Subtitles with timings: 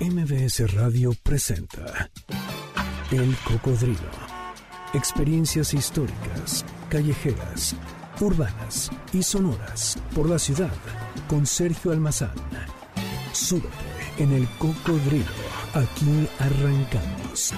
[0.00, 2.10] MBS Radio presenta
[3.10, 3.98] El Cocodrilo.
[4.94, 7.76] Experiencias históricas, callejeras,
[8.18, 10.72] urbanas y sonoras por la ciudad
[11.28, 12.32] con Sergio Almazán.
[13.32, 13.68] Súbete
[14.16, 15.26] en El Cocodrilo.
[15.74, 17.52] Aquí arrancamos.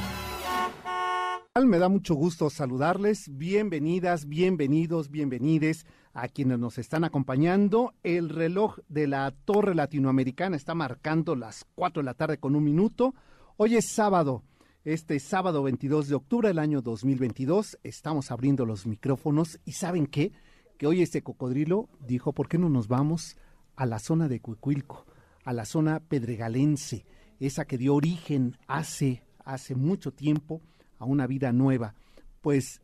[1.64, 3.28] Me da mucho gusto saludarles.
[3.30, 7.94] Bienvenidas, bienvenidos, bienvenides a quienes nos están acompañando.
[8.02, 12.64] El reloj de la Torre Latinoamericana está marcando las 4 de la tarde con un
[12.64, 13.14] minuto.
[13.56, 14.42] Hoy es sábado,
[14.84, 17.78] este sábado 22 de octubre del año 2022.
[17.82, 20.32] Estamos abriendo los micrófonos y ¿saben qué?
[20.76, 23.36] Que hoy este cocodrilo dijo, ¿por qué no nos vamos
[23.76, 25.06] a la zona de Cuicuilco,
[25.44, 27.06] a la zona pedregalense,
[27.40, 30.60] esa que dio origen hace, hace mucho tiempo
[30.98, 31.94] a una vida nueva?
[32.40, 32.82] Pues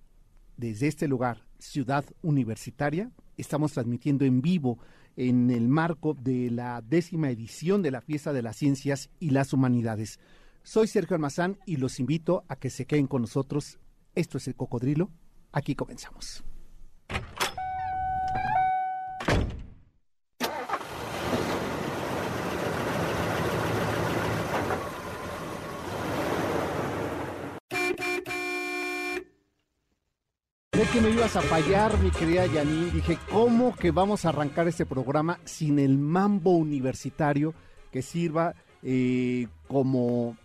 [0.56, 3.11] desde este lugar, Ciudad Universitaria.
[3.37, 4.79] Estamos transmitiendo en vivo
[5.17, 9.53] en el marco de la décima edición de la Fiesta de las Ciencias y las
[9.53, 10.21] Humanidades.
[10.62, 13.78] Soy Sergio Almazán y los invito a que se queden con nosotros.
[14.15, 15.11] Esto es el cocodrilo.
[15.53, 16.45] Aquí comenzamos.
[30.79, 32.93] Sé que me ibas a fallar, mi querida Janine.
[32.93, 37.53] Dije, ¿cómo que vamos a arrancar este programa sin el mambo universitario
[37.91, 40.37] que sirva eh, como,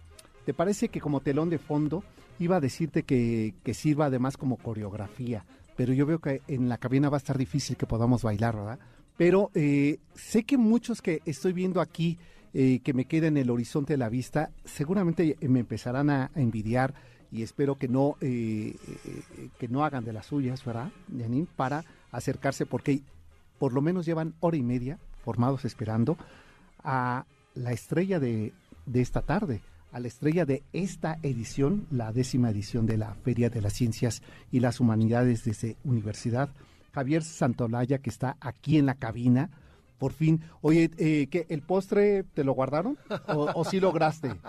[0.43, 2.03] ¿te parece que como telón de fondo?
[2.39, 5.45] Iba a decirte que, que sirva además como coreografía,
[5.77, 8.79] pero yo veo que en la cabina va a estar difícil que podamos bailar, ¿verdad?
[9.15, 12.17] Pero eh, sé que muchos que estoy viendo aquí,
[12.55, 16.41] eh, que me queda en el horizonte de la vista, seguramente me empezarán a, a
[16.41, 16.95] envidiar
[17.33, 20.91] y espero que no eh, eh, que no hagan de las suyas, ¿verdad?
[21.55, 23.01] Para acercarse, porque
[23.57, 26.15] por lo menos llevan hora y media formados esperando
[26.83, 28.53] a la estrella de,
[28.85, 29.61] de esta tarde,
[29.91, 34.21] a la estrella de esta edición, la décima edición de la Feria de las Ciencias
[34.51, 36.49] y las Humanidades desde Universidad.
[36.93, 39.49] Javier Santolaya, que está aquí en la cabina,
[39.97, 40.41] por fin.
[40.61, 42.97] Oye, eh, ¿qué, ¿el postre te lo guardaron?
[43.27, 44.33] ¿O, o sí lograste?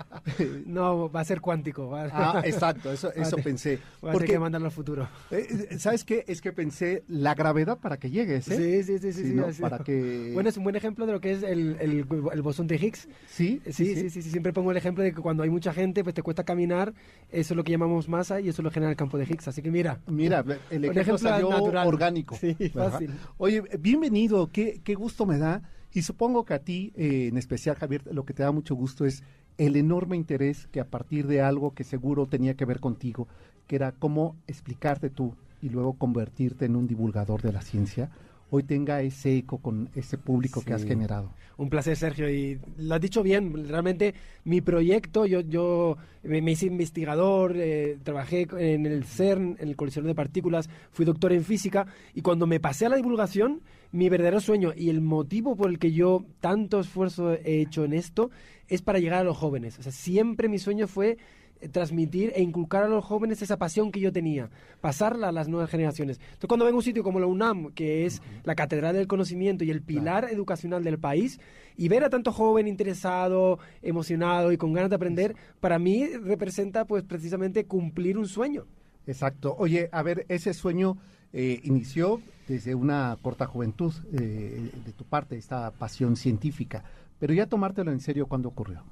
[0.67, 1.89] No, va a ser cuántico.
[1.89, 3.79] Va ah, exacto, eso, eso pensé.
[4.01, 5.09] Voy a tener que mandarlo al futuro.
[5.31, 6.25] Eh, ¿Sabes qué?
[6.27, 8.57] Es que pensé la gravedad para que llegues, ¿eh?
[8.57, 9.13] Sí, sí, sí.
[9.13, 9.53] sí, sí, ¿no?
[9.53, 9.63] sí.
[9.63, 10.31] Para que...
[10.35, 13.09] Bueno, es un buen ejemplo de lo que es el, el, el bosón de Higgs.
[13.27, 13.61] ¿Sí?
[13.67, 16.15] Sí, sí, sí, sí, Siempre pongo el ejemplo de que cuando hay mucha gente, pues
[16.15, 16.95] te cuesta caminar.
[17.31, 19.49] Eso es lo que llamamos masa y eso lo genera el campo de Higgs.
[19.49, 20.01] Así que mira.
[20.07, 20.41] Mira,
[20.71, 21.87] el ejemplo, ejemplo salió natural.
[21.87, 22.37] orgánico.
[22.37, 22.93] Sí, ¿verdad?
[22.93, 23.11] fácil.
[23.39, 25.63] Oye, bienvenido, qué, qué gusto me da.
[25.93, 29.05] Y supongo que a ti, eh, en especial, Javier, lo que te da mucho gusto
[29.05, 29.23] es
[29.59, 33.29] el enorme interés que a partir de algo que seguro tenía que ver contigo,
[33.67, 38.11] que era cómo explicarte tú y luego convertirte en un divulgador de la ciencia,
[38.51, 41.31] hoy tenga ese eco con ese público que has generado.
[41.57, 42.29] Un placer, Sergio.
[42.29, 43.69] Y lo has dicho bien.
[43.69, 49.69] Realmente, mi proyecto, yo, yo me, me hice investigador, eh, trabajé en el CERN, en
[49.69, 51.87] el colisionador de partículas, fui doctor en física.
[52.13, 53.61] Y cuando me pasé a la divulgación,
[53.95, 57.93] mi verdadero sueño y el motivo por el que yo tanto esfuerzo he hecho en
[57.93, 58.29] esto
[58.67, 59.79] es para llegar a los jóvenes.
[59.79, 61.17] O sea, siempre mi sueño fue
[61.61, 64.51] eh, transmitir e inculcar a los jóvenes esa pasión que yo tenía,
[64.81, 66.19] pasarla a las nuevas generaciones.
[66.19, 69.63] Entonces, cuando vengo a un sitio como la UNAM, que es la catedral del conocimiento
[69.63, 71.39] y el pilar educacional del país,
[71.77, 76.85] y ver a tanto joven interesado, emocionado y con ganas de aprender, para mí representa
[76.85, 78.67] pues precisamente cumplir un sueño.
[79.07, 79.55] Exacto.
[79.57, 80.97] Oye, a ver, ese sueño
[81.35, 86.83] eh, inició desde una corta juventud eh, de tu parte, esta pasión científica,
[87.19, 88.83] pero ya tomártelo en serio, ¿cuándo ocurrió?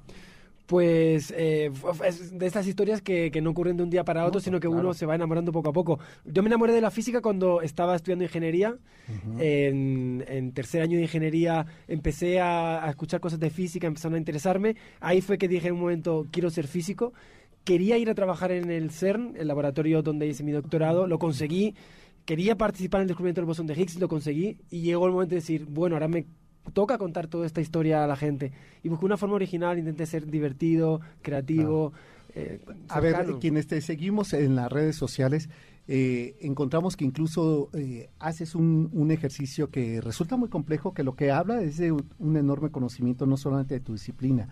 [0.65, 1.71] Pues eh,
[2.31, 4.67] de estas historias que, que no ocurren de un día para otro, No, sino que
[4.67, 4.81] claro.
[4.81, 5.99] uno se va enamorando poco a poco.
[6.25, 8.75] Yo me enamoré de la física cuando estaba estudiando ingeniería.
[9.39, 14.19] en, en tercer año de ingeniería empecé a, a escuchar cosas de física, empezaron a
[14.19, 14.77] interesarme.
[15.01, 17.13] Ahí fue que dije en un momento, quiero ser físico.
[17.65, 21.75] Quería ir a trabajar en el CERN, el laboratorio donde hice mi doctorado, lo conseguí.
[22.25, 24.57] Quería participar en el descubrimiento del bosón de Higgs, lo conseguí.
[24.69, 26.25] Y llegó el momento de decir, bueno, ahora me
[26.73, 28.51] toca contar toda esta historia a la gente.
[28.83, 31.91] Y busqué una forma original, intenté ser divertido, creativo.
[32.35, 35.49] eh, A ver, quienes te seguimos en las redes sociales,
[35.89, 41.15] eh, encontramos que incluso eh, haces un, un ejercicio que resulta muy complejo, que lo
[41.15, 44.47] que habla es de un, un enorme conocimiento no solamente de tu disciplina.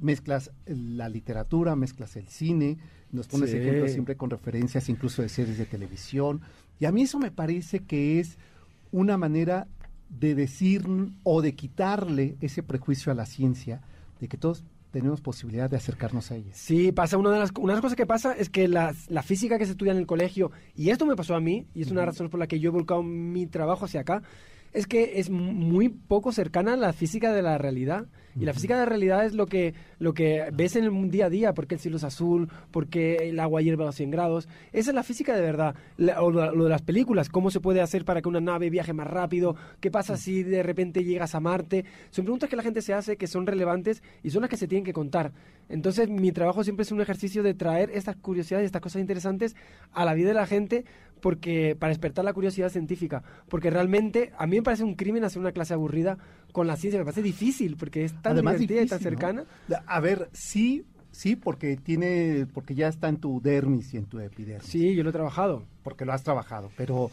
[0.00, 2.76] Mezclas la literatura, mezclas el cine,
[3.12, 3.56] nos pones Sí.
[3.58, 6.42] ejemplos siempre con referencias incluso de series de televisión.
[6.78, 8.38] Y a mí eso me parece que es
[8.92, 9.66] una manera
[10.08, 10.84] de decir
[11.24, 13.80] o de quitarle ese prejuicio a la ciencia,
[14.20, 14.62] de que todos
[14.92, 16.50] tenemos posibilidad de acercarnos a ella.
[16.54, 19.22] Sí, pasa una de las, una de las cosas que pasa es que la, la
[19.22, 21.90] física que se estudia en el colegio, y esto me pasó a mí, y es
[21.90, 24.22] una razón por la que yo he volcado mi trabajo hacia acá,
[24.72, 28.06] es que es mu- muy poco cercana a la física de la realidad.
[28.38, 31.30] Y la física de realidad es lo que, lo que ves en el día a
[31.30, 34.48] día, porque el cielo es azul, porque el agua hierve a los 100 grados.
[34.72, 35.74] Esa es la física de verdad.
[36.20, 39.06] o lo, de las películas, cómo se puede hacer para que una nave viaje más
[39.06, 41.84] rápido, qué pasa si de repente llegas a Marte.
[42.10, 44.68] Son preguntas que la gente se hace, que son relevantes y son las que se
[44.68, 45.32] tienen que contar.
[45.68, 49.56] Entonces mi trabajo siempre es un ejercicio de traer estas curiosidades, estas cosas interesantes
[49.92, 50.84] a la vida de la gente
[51.20, 55.40] porque para despertar la curiosidad científica, porque realmente a mí me parece un crimen hacer
[55.40, 56.18] una clase aburrida
[56.52, 59.44] con la ciencia, me parece difícil porque es tan divertida y tan cercana.
[59.86, 64.18] A ver, sí, sí, porque tiene porque ya está en tu dermis y en tu
[64.18, 64.68] epidermis.
[64.68, 67.10] Sí, yo lo he trabajado, porque lo has trabajado, pero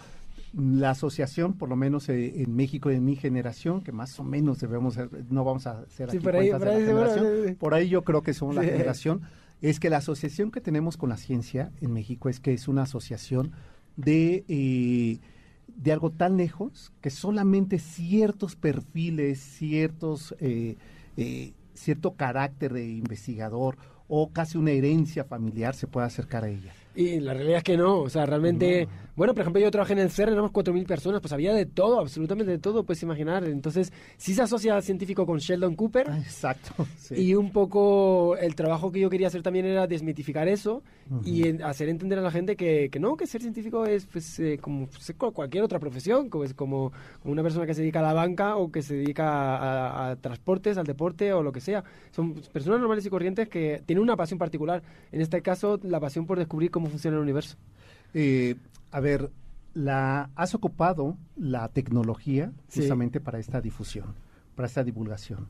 [0.54, 4.60] la asociación, por lo menos eh, en México en mi generación, que más o menos
[4.60, 4.98] debemos,
[5.30, 8.56] no vamos a hacer aquí por ahí, por, ahí, por ahí yo creo que somos
[8.56, 9.22] la generación,
[9.62, 12.84] es que la asociación que tenemos con la ciencia en México es que es una
[12.84, 13.52] asociación
[13.96, 15.20] de, eh,
[15.68, 20.76] de algo tan lejos que solamente ciertos perfiles, ciertos, eh,
[21.18, 23.78] eh, cierto carácter de investigador
[24.08, 26.74] o casi una herencia familiar se puede acercar a ella.
[26.96, 30.00] Y la realidad es que no, o sea, realmente, bueno, por ejemplo, yo trabajé en
[30.00, 33.44] el CERN, éramos 4.000 personas, pues había de todo, absolutamente de todo, puedes imaginar.
[33.46, 36.08] Entonces, sí se asocia científico con Sheldon Cooper.
[36.10, 36.86] Ah, exacto.
[37.16, 40.84] Y un poco el trabajo que yo quería hacer también era desmitificar eso
[41.24, 44.58] y hacer entender a la gente que, que, no, que ser científico es pues, eh,
[44.60, 44.88] como
[45.34, 46.92] cualquier otra profesión, como, es como,
[47.24, 50.78] una persona que se dedica a la banca o que se dedica a, a transportes,
[50.78, 51.84] al deporte o lo que sea.
[52.12, 54.82] Son personas normales y corrientes que tienen una pasión particular.
[55.12, 57.58] En este caso, la pasión por descubrir cómo funciona el universo?
[58.14, 58.56] Eh,
[58.92, 59.32] a ver,
[59.74, 64.16] la, has ocupado la tecnología precisamente para esta difusión,
[64.56, 65.48] para esta divulgación.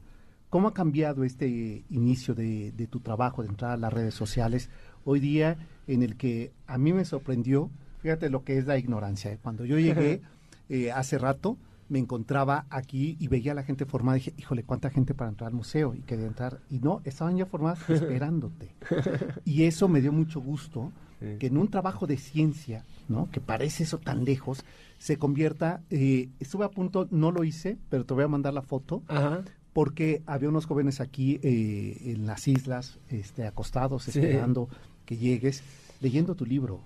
[0.50, 4.70] ¿Cómo ha cambiado este inicio de, tu trabajo, de entrar a las redes sociales,
[5.04, 5.58] hoy día
[5.88, 7.72] en el que a mí me sorprendió,
[8.02, 9.32] fíjate lo que es la ignorancia.
[9.32, 9.40] ¿eh?
[9.42, 10.22] Cuando yo llegué
[10.70, 11.58] eh, hace rato,
[11.90, 15.30] me encontraba aquí y veía a la gente formada y dije, híjole, cuánta gente para
[15.30, 16.60] entrar al museo y quería entrar.
[16.70, 18.70] Y no, estaban ya formadas esperándote.
[19.46, 20.92] y eso me dio mucho gusto
[21.40, 23.30] que en un trabajo de ciencia, ¿no?
[23.32, 24.64] Que parece eso tan lejos,
[24.98, 28.62] se convierta, eh, estuve a punto, no lo hice, pero te voy a mandar la
[28.62, 29.04] foto,
[29.74, 34.70] porque había unos jóvenes aquí eh, en las islas, este, acostados, esperando
[35.06, 35.64] que llegues,
[36.00, 36.82] leyendo tu libro.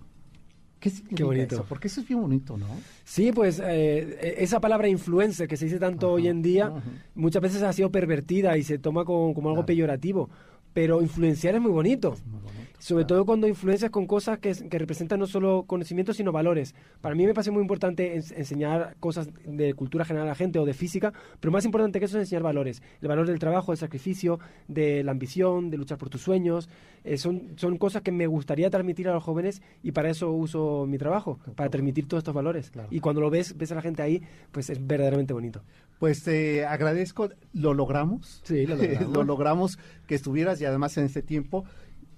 [0.80, 1.56] ¿Qué Qué bonito.
[1.56, 1.66] Eso?
[1.68, 2.68] Porque eso es bien bonito, ¿no?
[3.04, 6.72] Sí, pues eh, esa palabra influencer que se dice tanto hoy en día,
[7.16, 10.30] muchas veces ha sido pervertida y se toma como, algo peyorativo.
[10.78, 12.12] Pero influenciar es muy bonito.
[12.24, 12.78] muy bonito.
[12.78, 16.76] Sobre todo cuando influencias con cosas que, que, representan no solo conocimientos, sino valores.
[17.02, 20.66] Para mí me parece muy importante enseñar cosas de cultura general a la gente o
[20.66, 22.84] de física, pero más importante que eso es enseñar valores.
[23.02, 26.70] El valor del trabajo, del sacrificio, de la ambición, de luchar por tus sueños.
[27.04, 30.86] Eh, son, son cosas que me gustaría transmitir a los jóvenes y para eso uso
[30.88, 32.72] mi trabajo, para transmitir todos estos valores.
[32.90, 34.22] Y cuando lo ves, ves a la gente ahí,
[34.52, 35.62] pues es verdaderamente bonito.
[36.00, 38.42] Pues te agradezco, lo logramos.
[38.44, 39.14] Sí, lo logramos.
[39.14, 41.66] lo logramos que estuvieras y además en este tiempo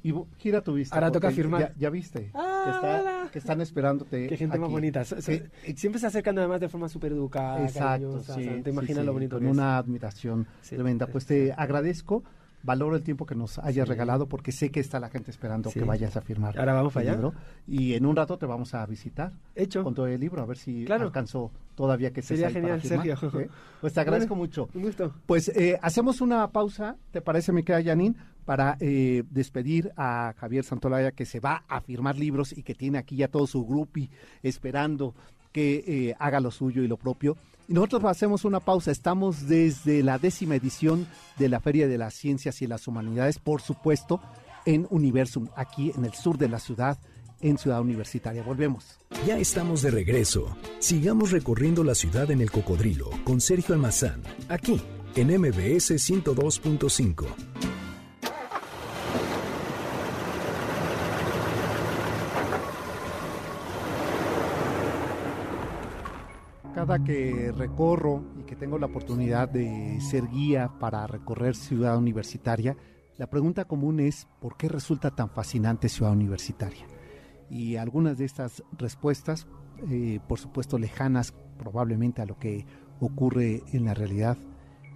[0.01, 0.95] y gira tu vista.
[0.95, 1.73] Ahora toca firmar.
[1.77, 2.31] Ya, viste.
[2.33, 4.27] Ah, que, están esperándote.
[4.27, 5.03] Qué gente más bonita.
[5.03, 7.63] siempre se acercan además de forma súper educada.
[7.63, 8.21] Exacto.
[8.63, 11.07] te imaginas lo bonito Con una admiración tremenda.
[11.07, 12.23] Pues te agradezco.
[12.63, 15.83] Valoro el tiempo que nos hayas regalado porque sé que está la gente esperando que
[15.83, 16.57] vayas a firmar.
[16.59, 17.13] Ahora vamos allá.
[17.13, 17.33] Libro,
[17.67, 19.31] y en un rato te vamos a visitar.
[19.55, 19.83] Hecho.
[19.83, 23.17] Con todo el libro, a ver si alcanzó todavía que Sería genial, Sergio.
[23.81, 24.69] Pues te agradezco mucho.
[24.73, 25.13] Un gusto.
[25.25, 28.15] Pues eh, hacemos una pausa, ¿te parece, mi querida Janine?
[28.49, 32.97] para eh, despedir a Javier Santolaya, que se va a firmar libros y que tiene
[32.97, 33.99] aquí ya todo su grupo
[34.41, 35.13] esperando
[35.51, 37.37] que eh, haga lo suyo y lo propio.
[37.69, 38.89] Y nosotros hacemos una pausa.
[38.89, 41.07] Estamos desde la décima edición
[41.37, 44.19] de la Feria de las Ciencias y las Humanidades, por supuesto,
[44.65, 46.97] en Universum, aquí en el sur de la ciudad,
[47.41, 48.41] en Ciudad Universitaria.
[48.41, 48.97] Volvemos.
[49.27, 50.57] Ya estamos de regreso.
[50.79, 54.81] Sigamos recorriendo la ciudad en el cocodrilo con Sergio Almazán, aquí
[55.15, 57.68] en MBS 102.5.
[66.89, 72.75] cada que recorro y que tengo la oportunidad de ser guía para recorrer Ciudad Universitaria,
[73.19, 76.87] la pregunta común es ¿por qué resulta tan fascinante Ciudad Universitaria?
[77.47, 79.47] Y algunas de estas respuestas,
[79.87, 82.65] eh, por supuesto lejanas probablemente a lo que
[82.99, 84.39] ocurre en la realidad,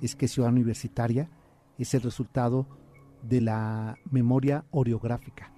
[0.02, 1.30] es que Ciudad Universitaria
[1.78, 2.66] es el resultado
[3.22, 5.54] de la memoria oreográfica,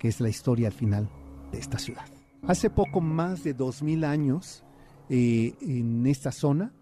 [0.00, 1.08] que es la historia al final
[1.52, 2.06] de esta ciudad.
[2.48, 4.64] Hace poco más de dos mil años,
[5.08, 6.72] en esta zona,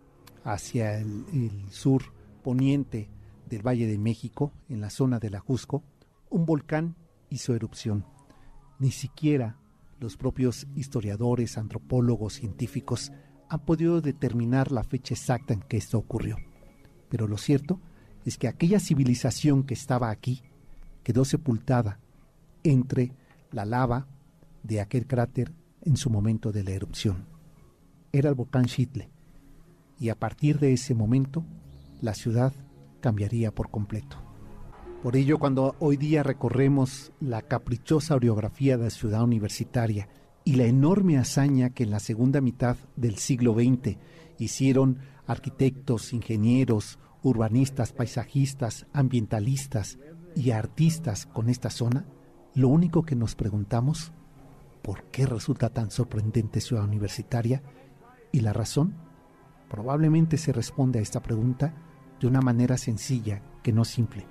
[0.45, 2.02] hacia el, sur
[2.42, 3.09] poniente
[3.49, 5.83] del Valle de México, en la zona de la Jusco,
[6.30, 6.97] un volcán
[7.30, 8.04] hizo erupción.
[8.78, 9.59] Ni siquiera
[10.00, 13.12] los propios historiadores, antropólogos, científicos
[13.49, 16.37] han podido determinar la fecha exacta en que esto ocurrió.
[17.09, 17.80] Pero lo cierto
[18.25, 20.42] es que aquella civilización que estaba aquí
[21.04, 22.00] quedó sepultada
[22.64, 23.12] entre
[23.52, 24.09] la lava
[24.64, 25.52] de aquel cráter
[25.83, 27.36] en su momento de la erupción.
[28.16, 29.11] Era el volcán Chitle,
[30.00, 31.44] y a partir de ese momento
[32.00, 32.54] la ciudad
[33.02, 34.16] cambiaría por completo.
[35.02, 40.08] Por ello, cuando hoy día recorremos la caprichosa orografía de la ciudad universitaria
[40.44, 43.99] y la enorme hazaña que en la segunda mitad del siglo XX
[44.38, 49.99] hicieron arquitectos, ingenieros, urbanistas, paisajistas, ambientalistas
[50.35, 52.06] y artistas con esta zona,
[52.54, 54.14] lo único que nos preguntamos,
[54.80, 57.62] ¿por qué resulta tan sorprendente Ciudad Universitaria?
[58.37, 58.93] Y la razón,
[59.71, 61.73] probablemente se responde a esta pregunta
[62.21, 64.26] de una manera sencilla que no simple,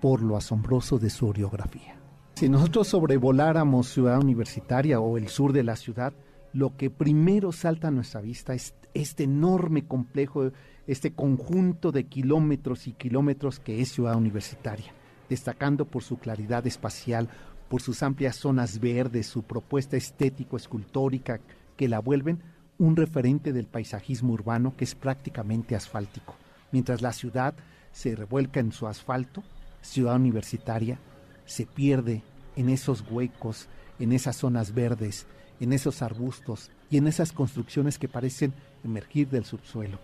[0.00, 1.98] por lo asombroso de su orografía.
[2.36, 6.14] Si nosotros sobrevoláramos Ciudad Universitaria o el sur de la ciudad,
[6.54, 10.52] lo que primero salta a nuestra vista es este enorme complejo,
[10.86, 14.94] este conjunto de kilómetros y kilómetros que es Ciudad Universitaria,
[15.28, 17.28] destacando por su claridad espacial,
[17.68, 21.40] por sus amplias zonas verdes, su propuesta estético-escultórica
[21.76, 22.42] que la vuelven
[22.78, 26.36] un referente del paisajismo urbano que es prácticamente asfáltico.
[26.70, 27.54] Mientras la ciudad
[27.92, 29.42] se revuelca en su asfalto,
[29.80, 30.98] Ciudad Universitaria
[31.44, 32.22] se pierde
[32.56, 33.68] en esos huecos,
[33.98, 35.26] en esas zonas verdes,
[35.60, 38.52] en esos arbustos y en esas construcciones que parecen
[38.84, 39.98] emergir del subsuelo.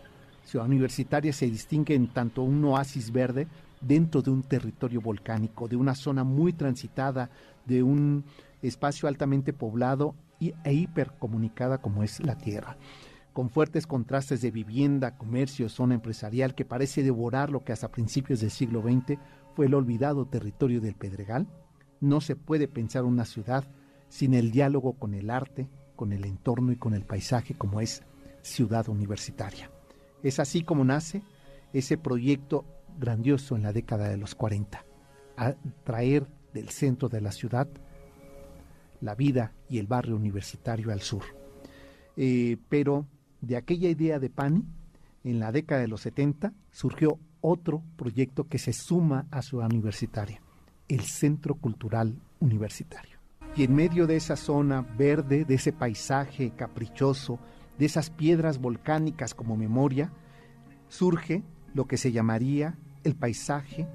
[0.44, 3.46] Ciudad Universitaria se distingue en tanto un oasis verde
[3.80, 7.30] dentro de un territorio volcánico, de una zona muy transitada,
[7.66, 8.24] de un
[8.62, 12.76] espacio altamente poblado e hipercomunicada como es la Tierra,
[13.32, 18.40] con fuertes contrastes de vivienda, comercio, zona empresarial que parece devorar lo que hasta principios
[18.40, 19.18] del siglo XX
[19.54, 21.46] fue el olvidado territorio del Pedregal.
[22.00, 23.64] No se puede pensar una ciudad
[24.08, 28.02] sin el diálogo con el arte, con el entorno y con el paisaje como es
[28.42, 29.70] Ciudad Universitaria.
[30.22, 31.22] Es así como nace
[31.72, 32.64] ese proyecto
[32.98, 34.84] grandioso en la década de los 40,
[35.36, 37.68] a traer del centro de la ciudad
[39.00, 41.22] la vida y el barrio universitario al sur.
[42.16, 43.06] Eh, pero
[43.40, 44.64] de aquella idea de Pani,
[45.24, 50.40] en la década de los 70 surgió otro proyecto que se suma a Ciudad Universitaria,
[50.88, 53.18] el Centro Cultural Universitario.
[53.56, 57.38] Y en medio de esa zona verde, de ese paisaje caprichoso,
[57.78, 60.10] de esas piedras volcánicas como memoria,
[60.88, 63.86] surge lo que se llamaría el paisaje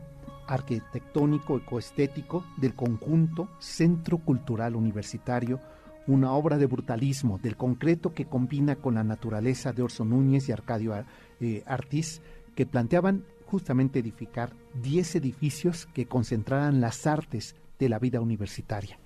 [0.49, 5.59] arquitectónico ecoestético del conjunto Centro Cultural Universitario,
[6.07, 10.51] una obra de brutalismo del concreto que combina con la naturaleza de Orson Núñez y
[10.51, 11.05] Arcadio
[11.39, 12.21] eh, Artis,
[12.55, 18.97] que planteaban justamente edificar 10 edificios que concentraran las artes de la vida universitaria.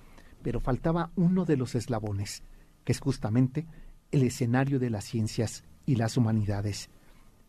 [0.42, 2.44] Pero faltaba uno de los eslabones,
[2.86, 3.66] que es justamente
[4.12, 6.90] el escenario de las ciencias y las humanidades.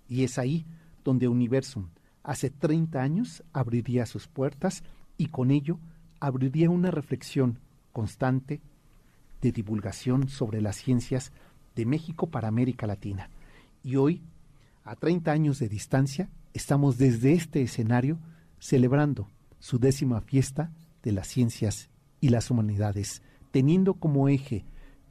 [0.09, 0.67] Y es ahí
[1.05, 1.91] donde Universum,
[2.25, 4.83] hace 30 años, abriría sus puertas
[5.16, 5.78] y con ello
[6.19, 7.61] abriría una reflexión
[7.93, 8.61] constante
[9.40, 11.33] de divulgación sobre las ciencias
[11.76, 13.28] de México para América Latina.
[13.83, 14.23] Y hoy,
[14.85, 18.19] a 30 años de distancia, estamos desde este escenario
[18.59, 19.28] celebrando
[19.59, 21.90] su décima fiesta de las ciencias
[22.21, 24.64] y las humanidades, teniendo como eje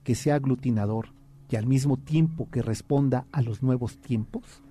[0.04, 1.10] que sea aglutinador
[1.50, 4.64] y al mismo tiempo que responda a los nuevos tiempos,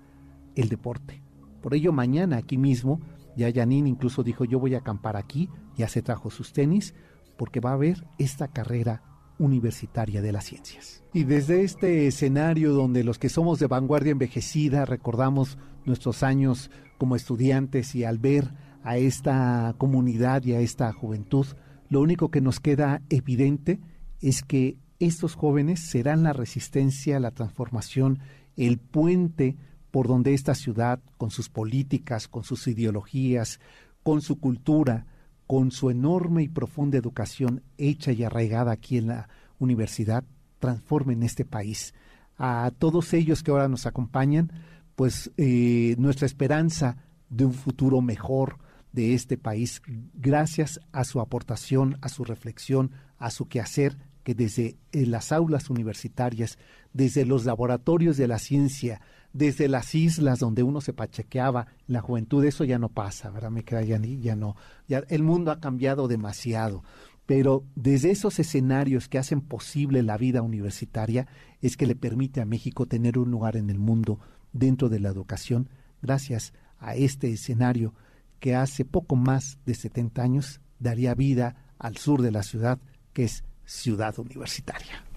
[0.55, 1.22] el deporte.
[1.63, 2.99] Por ello mañana aquí mismo,
[3.37, 6.93] ya Janine incluso dijo yo voy a acampar aquí, ya se trajo sus tenis,
[7.37, 9.01] porque va a haber esta carrera
[9.39, 11.03] universitaria de las ciencias.
[11.13, 17.15] Y desde este escenario donde los que somos de vanguardia envejecida recordamos nuestros años como
[17.15, 18.53] estudiantes y al ver
[18.83, 21.47] a esta comunidad y a esta juventud,
[21.87, 23.79] lo único que nos queda evidente
[24.19, 28.19] es que estos jóvenes serán la resistencia, la transformación,
[28.57, 29.55] el puente
[29.93, 33.59] por donde esta ciudad, con sus políticas, con sus ideologías,
[34.01, 35.05] con su cultura,
[35.45, 40.23] con su enorme y profunda educación hecha y arraigada aquí en la universidad,
[40.57, 41.93] transformen este país.
[42.39, 44.51] A todos ellos que ahora nos acompañan,
[44.95, 46.97] pues eh, nuestra esperanza
[47.29, 48.57] de un futuro mejor
[48.93, 49.83] de este país,
[50.15, 55.69] gracias a su aportación, a su reflexión, a su quehacer, que desde eh, las aulas
[55.69, 56.57] universitarias,
[56.93, 59.01] desde los laboratorios de la ciencia,
[59.33, 63.49] desde las islas donde uno se pachequeaba, la juventud, eso ya no pasa, ¿verdad?
[63.51, 64.55] Me queda ya, ya no.
[64.87, 66.83] Ya, el mundo ha cambiado demasiado.
[67.25, 71.27] Pero desde esos escenarios que hacen posible la vida universitaria
[71.61, 74.19] es que le permite a México tener un lugar en el mundo
[74.51, 75.69] dentro de la educación,
[76.01, 77.93] gracias a este escenario
[78.39, 82.79] que hace poco más de 70 años daría vida al sur de la ciudad,
[83.13, 85.12] que es ciudad universitaria.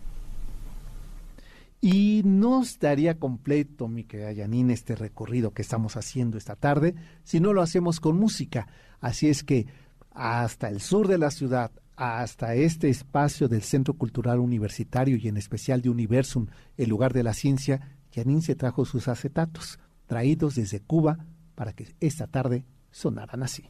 [1.81, 7.39] Y no estaría completo, mi querida Janine, este recorrido que estamos haciendo esta tarde si
[7.39, 8.67] no lo hacemos con música.
[9.01, 9.67] Así es que
[10.11, 15.37] hasta el sur de la ciudad, hasta este espacio del Centro Cultural Universitario y en
[15.37, 20.81] especial de Universum, el lugar de la ciencia, Janine se trajo sus acetatos, traídos desde
[20.81, 21.19] Cuba
[21.55, 23.65] para que esta tarde sonaran así.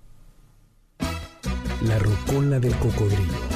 [1.83, 3.56] La rocola del cocodrilo.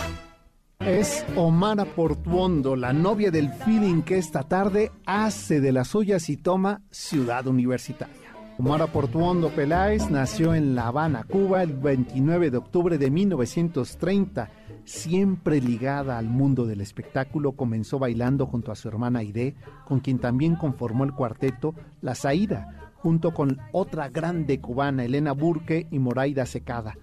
[0.81, 6.39] Es Omara Portuondo, la novia del feeling que esta tarde hace de las suyas y
[6.39, 8.35] toma Ciudad Universitaria.
[8.59, 14.49] Omara Portuondo Peláez nació en La Habana, Cuba, el 29 de octubre de 1930.
[14.87, 19.57] Siempre ligada al mundo del espectáculo, comenzó bailando junto a su hermana Aide,
[19.87, 25.89] con quien también conformó el cuarteto La Saída, junto con otra grande cubana, Elena Burke
[25.91, 26.97] y Moraida Secada.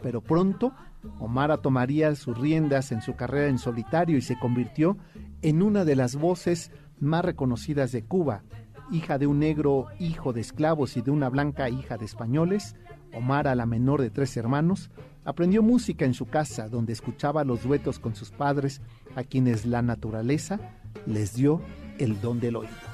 [0.00, 0.72] Pero pronto
[1.18, 4.96] Omara tomaría sus riendas en su carrera en solitario y se convirtió
[5.42, 6.70] en una de las voces
[7.00, 8.42] más reconocidas de Cuba.
[8.90, 12.76] Hija de un negro hijo de esclavos y de una blanca hija de españoles,
[13.14, 14.90] Omara, la menor de tres hermanos,
[15.24, 18.82] aprendió música en su casa, donde escuchaba los duetos con sus padres,
[19.14, 20.60] a quienes la naturaleza
[21.06, 21.60] les dio
[21.98, 22.93] el don del oído.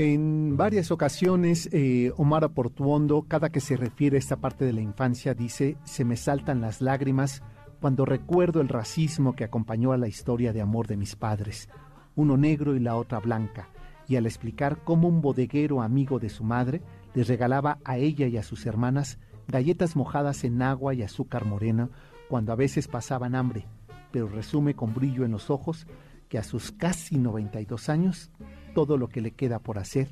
[0.00, 4.80] En varias ocasiones, eh, Omar Portuondo, cada que se refiere a esta parte de la
[4.80, 7.42] infancia, dice, se me saltan las lágrimas
[7.80, 11.68] cuando recuerdo el racismo que acompañó a la historia de amor de mis padres,
[12.14, 13.70] uno negro y la otra blanca,
[14.06, 16.80] y al explicar cómo un bodeguero amigo de su madre
[17.12, 21.90] les regalaba a ella y a sus hermanas galletas mojadas en agua y azúcar morena
[22.28, 23.66] cuando a veces pasaban hambre,
[24.12, 25.88] pero resume con brillo en los ojos
[26.28, 28.30] que a sus casi 92 años
[28.78, 30.06] todo lo que le queda por hacer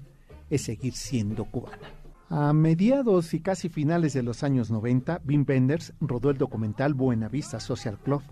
[0.51, 1.89] es seguir siendo cubana.
[2.29, 7.29] A mediados y casi finales de los años 90, Wim Wenders rodó el documental Buena
[7.29, 8.23] Vista Social Club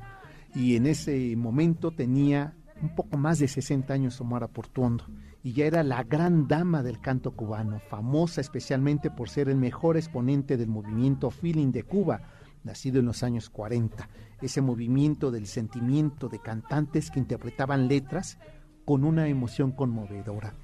[0.53, 5.05] y en ese momento tenía un poco más de 60 años Omar Portuondo
[5.45, 9.97] y ya era la gran dama del canto cubano, famosa especialmente por ser el mejor
[9.97, 12.23] exponente del movimiento Feeling de Cuba,
[12.65, 14.09] nacido en los años 40,
[14.43, 18.37] ese movimiento del sentimiento de cantantes que interpretaban letras
[18.85, 20.55] con una emoción conmovedora.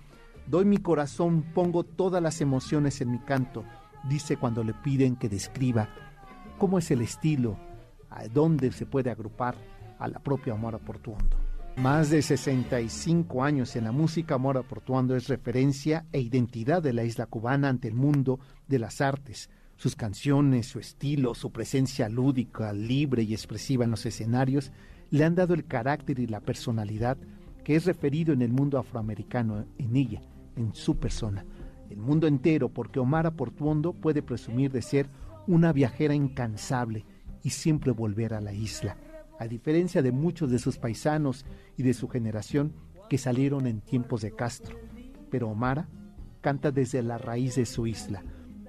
[0.47, 3.65] Doy mi corazón, pongo todas las emociones en mi canto,
[4.09, 5.89] dice cuando le piden que describa
[6.59, 7.57] cómo es el estilo,
[8.11, 9.57] a dónde se puede agrupar
[9.99, 11.37] a la propia Mora Portuondo.
[11.77, 17.05] Más de 65 años en la música, Mora Portuondo es referencia e identidad de la
[17.05, 19.49] isla cubana ante el mundo de las artes.
[19.77, 24.73] Sus canciones, su estilo, su presencia lúdica, libre y expresiva en los escenarios
[25.11, 27.17] le han dado el carácter y la personalidad
[27.65, 30.23] que es referido en el mundo afroamericano en ella,
[30.57, 31.45] en su persona.
[31.89, 35.09] El mundo entero, porque Omar Portuondo puede presumir de ser
[35.47, 37.05] una viajera incansable
[37.43, 38.97] y siempre volver a la isla,
[39.39, 41.45] a diferencia de muchos de sus paisanos
[41.77, 42.73] y de su generación
[43.09, 44.77] que salieron en tiempos de Castro.
[45.31, 45.89] Pero Omara
[46.41, 48.23] canta desde la raíz de su isla,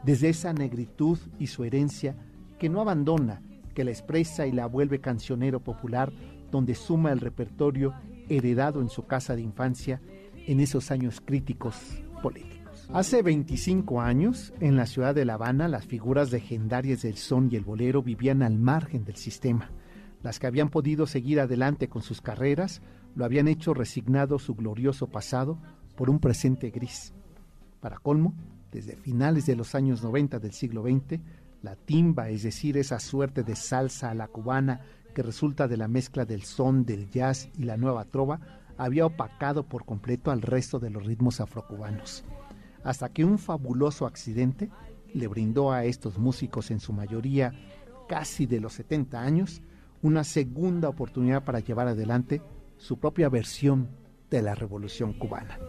[0.03, 2.15] desde esa negritud y su herencia
[2.57, 3.41] que no abandona,
[3.75, 6.11] que la expresa y la vuelve cancionero popular,
[6.51, 7.93] donde suma el repertorio
[8.37, 10.01] heredado en su casa de infancia
[10.47, 11.75] en esos años críticos
[12.21, 12.87] políticos.
[12.93, 17.55] Hace 25 años, en la ciudad de La Habana, las figuras legendarias del son y
[17.55, 19.71] el bolero vivían al margen del sistema.
[20.23, 22.81] Las que habían podido seguir adelante con sus carreras
[23.15, 25.57] lo habían hecho resignado su glorioso pasado
[25.95, 27.13] por un presente gris.
[27.79, 28.33] Para colmo,
[28.71, 31.19] desde finales de los años 90 del siglo XX,
[31.61, 35.87] la timba, es decir, esa suerte de salsa a la cubana que resulta de la
[35.87, 38.39] mezcla del son, del jazz y la nueva trova,
[38.77, 42.23] había opacado por completo al resto de los ritmos afrocubanos,
[42.83, 44.69] hasta que un fabuloso accidente
[45.13, 47.53] le brindó a estos músicos, en su mayoría
[48.07, 49.61] casi de los 70 años,
[50.01, 52.41] una segunda oportunidad para llevar adelante
[52.77, 53.89] su propia versión
[54.29, 55.59] de la revolución cubana.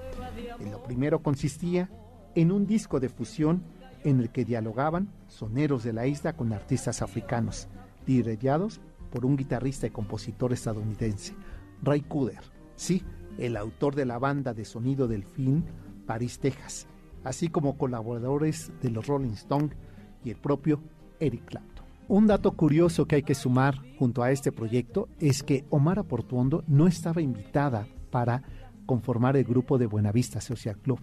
[0.71, 1.91] Lo primero consistía
[2.35, 3.63] en un disco de fusión
[4.05, 7.69] en el que dialogaban soneros de la isla con artistas africanos,
[8.07, 8.81] dirigidos
[9.13, 11.35] por un guitarrista y compositor estadounidense,
[11.83, 12.41] Ray Cooder,
[12.75, 13.03] sí,
[13.39, 15.65] el autor de la banda de sonido del film
[16.07, 16.87] París, Texas,
[17.23, 19.77] así como colaboradores de los Rolling Stones
[20.25, 20.81] y el propio
[21.21, 21.87] Eric Clapton.
[22.09, 26.65] Un dato curioso que hay que sumar junto a este proyecto es que Omar Portuondo
[26.67, 28.43] no estaba invitada para
[28.87, 30.99] conformar el grupo de Buenavista Social Club.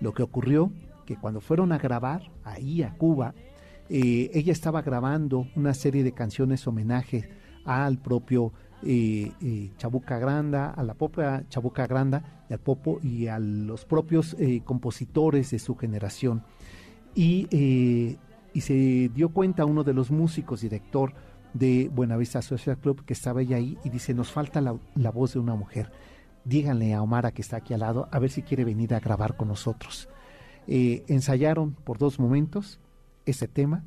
[0.00, 0.72] Lo que ocurrió
[1.04, 3.34] que cuando fueron a grabar ahí a Cuba,
[3.92, 7.28] eh, ella estaba grabando una serie de canciones homenaje
[7.64, 8.52] al propio
[8.84, 13.84] eh, eh, Chabuca Granda, a la propia Chabuca Granda y al popo y a los
[13.84, 16.44] propios compositores de su generación.
[17.16, 18.16] Y,
[18.60, 21.12] se dio cuenta uno de los músicos, director
[21.52, 25.34] de Buenavista Social Club, que estaba ella ahí y dice, nos falta la, la voz
[25.34, 25.90] de una mujer.
[26.44, 29.36] díganle a Omara que está aquí al lado a ver si quiere venir a grabar
[29.36, 30.08] con nosotros.
[30.68, 32.78] Ensayaron por dos momentos
[33.30, 33.84] ese tema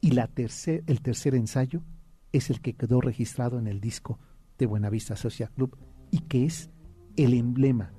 [0.00, 1.82] y la tercer, el tercer ensayo
[2.32, 4.18] es el que quedó registrado en el disco
[4.58, 5.76] de Buenavista Social Club
[6.10, 6.70] y que es
[7.16, 7.92] el emblema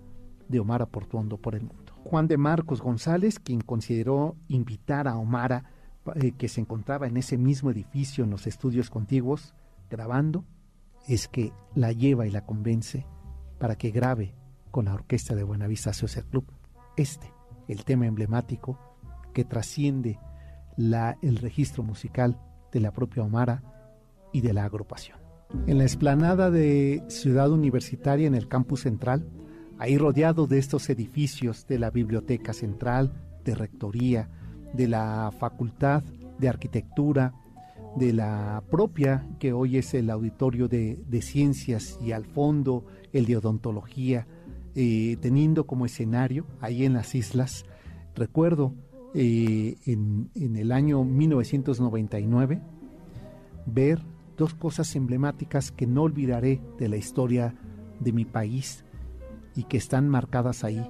[0.48, 1.94] de Omara Portuondo por el mundo.
[2.04, 5.72] Juan de Marcos González, quien consideró invitar a Omara,
[6.16, 9.54] eh, que se encontraba en ese mismo edificio en los estudios contiguos,
[9.90, 10.46] grabando,
[11.08, 13.06] es que la lleva y la convence
[13.60, 14.36] para que grabe
[14.72, 16.46] con la orquesta de Buenavista Social Club
[16.96, 17.32] este,
[17.68, 18.80] el tema emblemático
[19.34, 20.20] que trasciende
[20.78, 22.40] el registro musical
[22.72, 23.64] de la propia Omara
[24.32, 25.18] y de la agrupación.
[25.66, 29.28] En la explanada de Ciudad Universitaria en el campus central,
[29.80, 33.14] ahí rodeado de estos edificios de la Biblioteca Central,
[33.44, 34.30] de Rectoría,
[34.74, 36.04] de la Facultad
[36.38, 37.34] de Arquitectura,
[37.96, 43.38] de la propia, que hoy es el Auditorio de, Ciencias y al fondo el de
[43.38, 44.28] Odontología,
[44.76, 47.66] eh, teniendo como escenario ahí en las islas,
[48.14, 48.76] recuerdo
[49.14, 52.62] en, en el año 1999
[53.66, 54.02] ver
[54.38, 57.56] dos cosas emblemáticas que no olvidaré de la historia
[58.00, 58.86] de mi país
[59.56, 60.90] y que están marcadas ahí.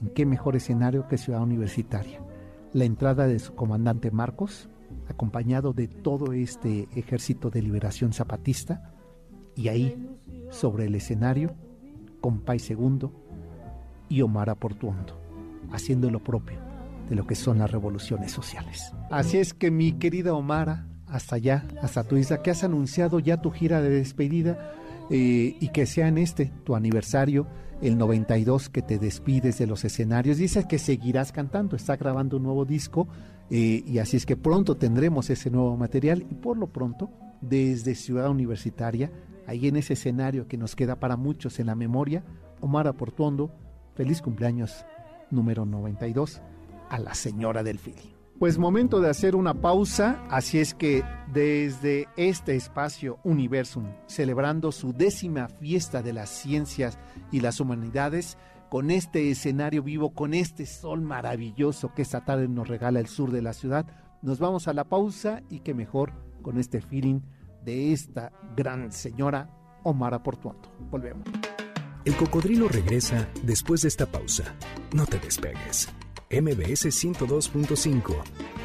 [0.00, 2.20] ¿En qué mejor escenario que Ciudad Universitaria?
[2.72, 4.68] La entrada de su comandante Marcos,
[5.08, 8.94] acompañado de todo este ejército de liberación zapatista,
[9.56, 10.08] y ahí,
[10.50, 11.54] sobre el escenario,
[12.20, 13.12] Compay Segundo
[14.08, 15.20] y Omar Portuondo,
[15.70, 16.69] haciendo lo propio
[17.10, 18.92] de lo que son las revoluciones sociales.
[19.10, 23.42] Así es que mi querida Omara, hasta allá, hasta tu isla, que has anunciado ya
[23.42, 24.72] tu gira de despedida
[25.10, 27.48] eh, y que sea en este, tu aniversario,
[27.82, 30.38] el 92, que te despides de los escenarios.
[30.38, 33.08] Dices que seguirás cantando, está grabando un nuevo disco
[33.50, 37.96] eh, y así es que pronto tendremos ese nuevo material y por lo pronto, desde
[37.96, 39.10] Ciudad Universitaria,
[39.48, 42.22] ahí en ese escenario que nos queda para muchos en la memoria,
[42.60, 43.50] Omar Aportuondo,
[43.96, 44.84] feliz cumpleaños
[45.32, 46.40] número 92
[46.90, 48.20] a la señora del feeling.
[48.38, 54.94] Pues momento de hacer una pausa, así es que desde este espacio Universum, celebrando su
[54.94, 56.98] décima fiesta de las ciencias
[57.30, 58.38] y las humanidades,
[58.70, 63.30] con este escenario vivo, con este sol maravilloso que esta tarde nos regala el sur
[63.30, 63.86] de la ciudad,
[64.22, 67.20] nos vamos a la pausa y que mejor con este feeling
[67.62, 69.50] de esta gran señora
[69.82, 70.70] Omar Portuondo.
[70.90, 71.26] Volvemos.
[72.06, 74.54] El cocodrilo regresa después de esta pausa.
[74.94, 75.88] No te despegues.
[76.30, 78.14] MBS 102.5.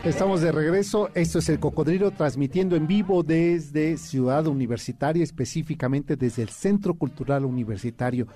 [0.03, 1.09] Estamos de regreso.
[1.15, 7.43] Esto es el Cocodrilo transmitiendo en vivo desde Ciudad Universitaria, específicamente desde el Centro Cultural
[7.43, 8.27] Universitario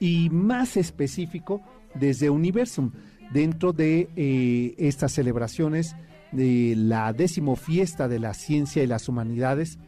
[0.00, 1.60] y más específico
[1.94, 2.92] desde Universum,
[3.30, 5.94] dentro de eh, estas celebraciones
[6.32, 9.78] de la décimo fiesta de la ciencia y las humanidades.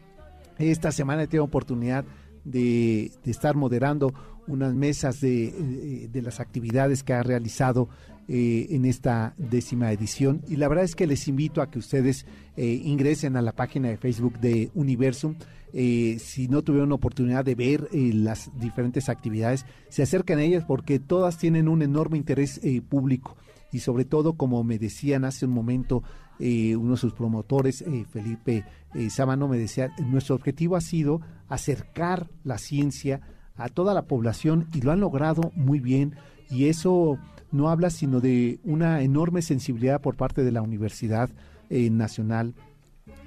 [0.59, 2.05] Esta semana he tenido oportunidad
[2.45, 4.13] de, estar moderando
[4.47, 7.89] unas mesas de, de, las actividades que ha realizado
[8.33, 10.43] eh, en esta décima edición.
[10.47, 13.89] Y la verdad es que les invito a que ustedes eh, ingresen a la página
[13.89, 15.35] de Facebook de Universum.
[15.73, 21.01] Eh, si no tuvieron oportunidad de ver las diferentes actividades, se acercan a ellas porque
[21.01, 23.37] todas tienen un enorme interés público.
[23.73, 26.05] Y sobre todo, como me decían hace un momento
[26.39, 28.65] uno de sus promotores, Felipe
[29.09, 33.23] Sábano, me decía, nuestro objetivo ha sido acercar la ciencia
[33.57, 36.15] a toda la población y lo han logrado muy bien.
[36.49, 37.19] Y eso
[37.53, 41.31] no habla sino de una enorme sensibilidad por parte de la Universidad
[41.69, 42.55] eh, Nacional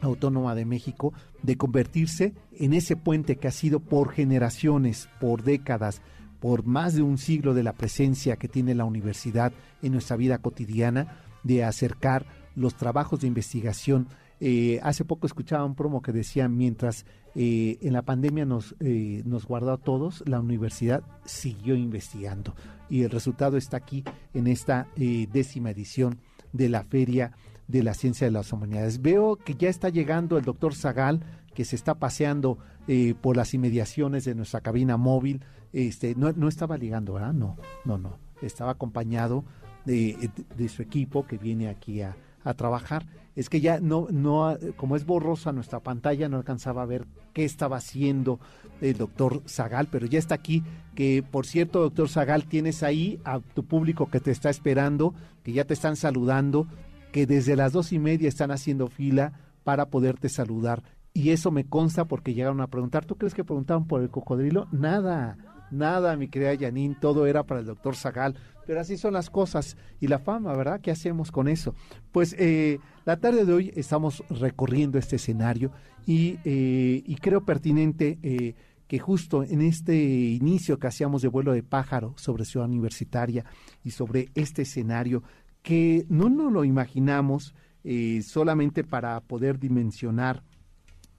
[0.02, 6.02] Autónoma de México de convertirse en ese puente que ha sido por generaciones, por décadas,
[6.40, 10.40] por más de un siglo de la presencia que tiene la universidad en nuestra vida
[10.40, 14.08] cotidiana, de acercar los trabajos de investigación.
[14.40, 17.06] Eh, hace poco escuchaba un promo que decía, mientras
[17.36, 22.54] eh, en la pandemia nos, nos guardó a todos, la universidad siguió investigando
[22.94, 24.04] y el resultado está aquí
[24.36, 26.20] en esta eh, décima edición
[26.52, 27.32] de la Feria
[27.68, 29.02] de la Ciencia de las Humanidades.
[29.02, 31.22] Veo que ya está llegando el doctor Zagal,
[31.56, 35.44] que se está paseando eh, por las inmediaciones de nuestra cabina móvil.
[35.72, 37.34] Este, no, no estaba ligando, ¿verdad?
[37.34, 38.20] No, no, no.
[38.44, 39.44] Estaba acompañado
[39.86, 43.08] de, de su equipo que viene aquí a, a trabajar.
[43.36, 47.46] Es que ya no, no, como es borrosa nuestra pantalla, no alcanzaba a ver qué
[47.46, 48.40] estaba haciendo
[48.82, 50.64] el doctor Zagal, pero ya está aquí.
[50.96, 55.54] Que por cierto, doctor Zagal, tienes ahí a tu público que te está esperando, que
[55.54, 56.68] ya te están saludando,
[57.12, 60.84] que desde las dos y media están haciendo fila para poderte saludar.
[61.14, 63.06] Y eso me consta porque llegaron a preguntar.
[63.06, 64.68] ¿Tú crees que preguntaban por el cocodrilo?
[64.72, 65.38] Nada
[65.74, 68.36] Nada, mi querida Janine, todo era para el doctor Zagal.
[68.68, 70.80] Pero así son las cosas y la fama, ¿verdad?
[70.80, 71.74] ¿Qué hacemos con eso?
[72.12, 75.72] Pues eh, la tarde de hoy estamos recorriendo este escenario
[76.06, 78.56] y, eh, creo pertinente eh,
[78.88, 83.46] que justo en este inicio que hacíamos de vuelo de pájaro sobre Ciudad Universitaria
[83.84, 85.24] y sobre este escenario,
[85.62, 90.44] que no nos lo imaginamos eh, solamente para poder dimensionar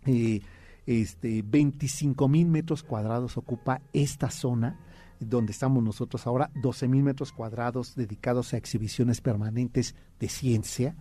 [0.06, 0.40] eh,
[0.86, 4.78] este, 25 mil metros cuadrados ocupa esta zona
[5.20, 10.96] donde estamos nosotros ahora, 12 mil metros cuadrados dedicados a exhibiciones permanentes de ciencia.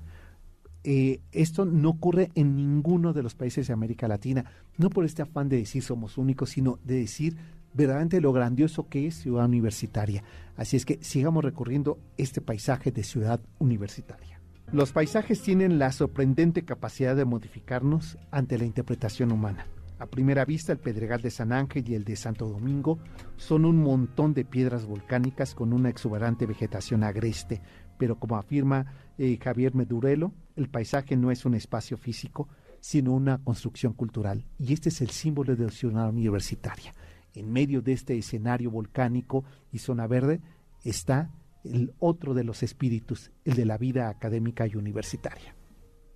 [0.83, 4.45] Eh, esto no ocurre en ninguno de los países de América Latina,
[4.77, 7.37] no por este afán de decir somos únicos, sino de decir
[7.73, 10.23] verdaderamente lo grandioso que es ciudad universitaria.
[10.55, 14.39] Así es que sigamos recorriendo este paisaje de ciudad universitaria.
[14.71, 19.67] Los paisajes tienen la sorprendente capacidad de modificarnos ante la interpretación humana.
[19.99, 22.97] A primera vista, el Pedregal de San Ángel y el de Santo Domingo
[23.37, 27.61] son un montón de piedras volcánicas con una exuberante vegetación agreste,
[27.97, 28.85] pero como afirma
[29.17, 32.47] eh, Javier Medurelo, el paisaje no es un espacio físico,
[32.79, 34.45] sino una construcción cultural.
[34.59, 36.93] Y este es el símbolo de la ciudad universitaria.
[37.33, 40.41] En medio de este escenario volcánico y zona verde
[40.83, 41.31] está
[41.63, 45.55] el otro de los espíritus, el de la vida académica y universitaria.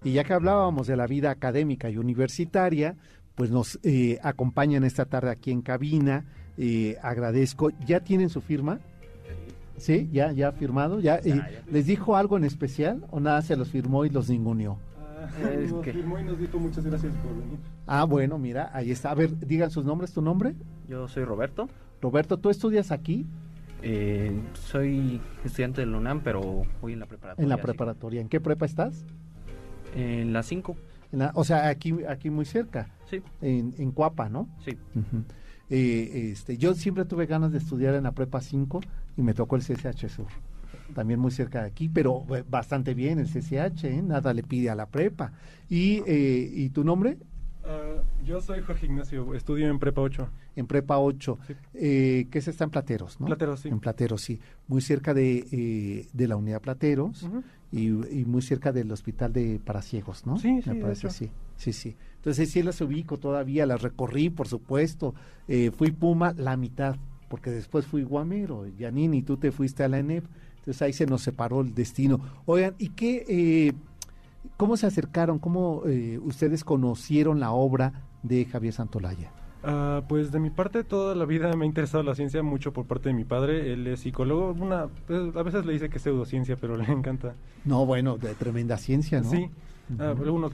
[0.04, 2.98] Y ya que hablábamos de la vida académica y universitaria,
[3.36, 6.26] pues nos eh, acompañan esta tarde aquí en cabina.
[6.58, 7.70] Eh, agradezco.
[7.86, 8.80] ¿Ya tienen su firma?
[9.78, 10.10] ¿Sí?
[10.12, 11.00] ¿Ya, ya firmado?
[11.00, 14.78] ¿Ya, eh, ¿Les dijo algo en especial o nada se los firmó y los ninguneó?
[14.98, 15.30] Ah,
[15.70, 17.60] nos firmó y nos dijo muchas gracias por venir.
[17.86, 19.12] Ah, bueno, mira, ahí está.
[19.12, 20.56] A ver, digan sus nombres, ¿tu nombre?
[20.88, 21.70] Yo soy Roberto.
[22.02, 23.26] Roberto, ¿tú estudias aquí?
[24.54, 27.44] soy estudiante del UNAM, pero voy en la preparatoria.
[27.44, 28.22] En la preparatoria.
[28.22, 29.06] ¿En qué prepa estás?
[29.96, 30.76] En la 5
[31.34, 32.90] o sea, aquí, aquí muy cerca.
[33.10, 33.22] Sí.
[33.42, 34.50] En, en Cuapa, ¿no?
[34.66, 34.78] Sí.
[35.70, 38.82] Eh, este, yo siempre tuve ganas de estudiar en la Prepa 5
[39.17, 40.27] y me tocó el CCH Sur.
[40.93, 44.01] También muy cerca de aquí, pero eh, bastante bien el CCH, ¿eh?
[44.01, 45.34] nada le pide a la prepa.
[45.69, 47.17] ¿Y, ¿y tu nombre?
[47.65, 50.30] Ah, yo soy Jorge Ignacio, estudio en Prepa 8.
[50.56, 51.39] En Prepa 8,
[51.73, 53.25] que se está en Plateros, ¿no?
[53.25, 53.69] Plateros, sí.
[53.69, 54.39] En Plateros, sí.
[54.67, 57.27] Muy cerca de, de la unidad Plateros
[57.71, 60.38] y, muy cerca del hospital de Paraciegos, ¿no?
[60.38, 61.95] Sí, sí, Me parece, sí, sí, sí.
[62.15, 65.13] Entonces sí las ubico todavía, las recorrí, por supuesto.
[65.47, 66.95] Eh, fui Puma la mitad,
[67.28, 70.26] porque después fui Guamero, Yanini, tú te fuiste a la ENEP.
[70.58, 72.20] Entonces ahí se nos separó el destino.
[72.46, 73.74] Oigan, ¿y qué, eh,
[74.58, 79.32] cómo se acercaron, cómo eh, ustedes conocieron la obra de Javier Santolaya?
[79.63, 82.86] Ah, pues de mi parte toda la vida me ha interesado la ciencia mucho por
[82.86, 83.74] parte de mi padre.
[83.74, 84.52] Él es psicólogo.
[84.52, 87.36] Una, pues, a veces le dice que es pseudociencia, pero le encanta.
[87.66, 89.30] No, bueno, de tremenda ciencia, ¿no?
[89.30, 89.50] Sí.
[90.00, 90.52] Ah, algunos,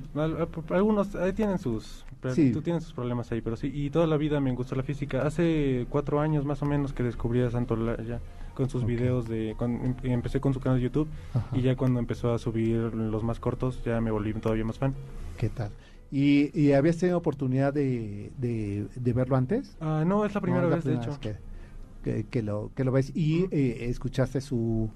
[0.69, 3.71] algunos ahí tienen sus, tú tienes sus problemas ahí, pero sí.
[3.73, 5.25] Y toda la vida me gustó la física.
[5.25, 8.19] Hace cuatro años más o menos que descubrí a Santolaya
[8.53, 11.07] con sus videos de, em, empecé con su canal de YouTube
[11.53, 14.93] y ya cuando empezó a subir los más cortos ya me volví todavía más fan.
[15.37, 15.71] ¿Qué tal?
[16.11, 19.75] ¿Y, habías tenido oportunidad de, de, verlo antes?
[19.81, 21.17] Ah, no, es la primera vez, de hecho.
[22.03, 24.91] Que, que, lo, que lo ves y eh, escuchaste su,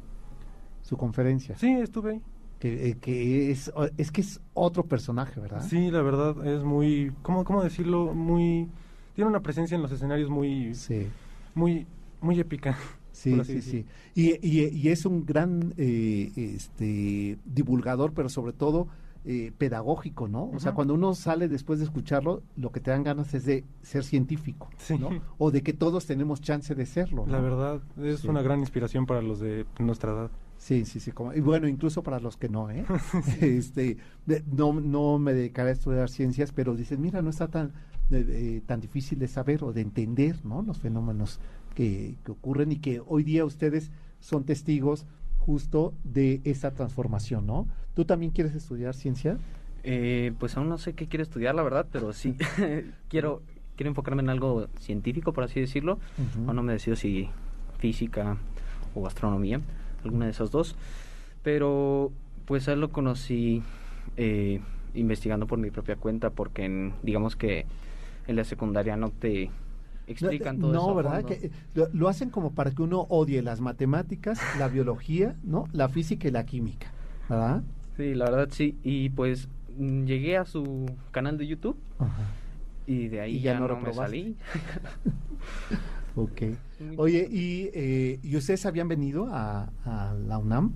[0.84, 1.58] su conferencia.
[1.58, 2.21] Sí, estuve ahí.
[2.60, 5.63] Que, eh, que es, es que es otro personaje, ¿verdad?
[5.67, 8.13] Sí, la verdad es muy, ¿cómo, cómo decirlo?
[8.15, 8.67] Muy,
[9.13, 11.08] tiene una presencia en los escenarios muy, sí.
[11.54, 11.86] muy,
[12.22, 12.78] muy épica.
[13.12, 13.86] Sí, sí, sí.
[14.13, 18.88] Y, y, y, es un gran eh, este, divulgador, pero sobre todo
[19.30, 20.52] eh, pedagógico, ¿no?
[20.56, 23.65] O sea, cuando uno sale después de escucharlo, lo que te dan ganas es de
[23.82, 25.10] ser científico, ¿no?
[25.38, 27.26] O de que todos tenemos chance de serlo.
[27.28, 30.32] La verdad, es una gran inspiración para los de nuestra edad.
[30.58, 31.12] Sí, sí, sí.
[31.12, 32.86] Como, y bueno, incluso para los que no, ¿eh?
[33.41, 33.98] este,
[34.52, 37.74] no, no me dedicaré a estudiar ciencias, pero dices, mira, no está tan,
[38.65, 40.62] tan difícil de saber o de entender, ¿no?
[40.63, 41.39] Los fenómenos
[41.76, 45.06] que, que ocurren y que hoy día ustedes son testigos
[45.38, 47.67] justo de esa transformación, ¿no?
[47.93, 49.38] ¿Tú también quieres estudiar ciencia?
[49.84, 52.36] Eh, pues aún no sé qué quiero estudiar, la verdad, pero sí
[53.08, 53.41] quiero
[53.78, 56.00] quiero enfocarme en algo científico, por así decirlo.
[56.46, 57.30] O no me decido si
[57.78, 58.38] física
[58.93, 59.62] o astronomía,
[60.04, 60.76] alguna de esas dos.
[61.44, 62.12] Pero
[62.46, 63.62] pues a él lo conocí
[64.16, 64.62] eh,
[64.94, 67.66] investigando por mi propia cuenta, porque digamos que
[68.28, 69.50] en la secundaria no te
[70.08, 71.24] explican todo no, ¿verdad?
[71.26, 75.68] Que, lo, hacen como para que uno odie las matemáticas, la biología, ¿no?
[75.74, 76.92] La física y la química,
[77.30, 77.64] ¿verdad?
[77.98, 78.78] Sí, la verdad sí.
[78.84, 81.78] Y pues mm, llegué a su canal de YouTube
[82.86, 84.38] y de ahí ya, no, me salí.
[86.16, 86.42] ok.
[86.98, 89.70] Oye, ¿y, eh, ¿y ustedes habían venido a,
[90.28, 90.74] la UNAM?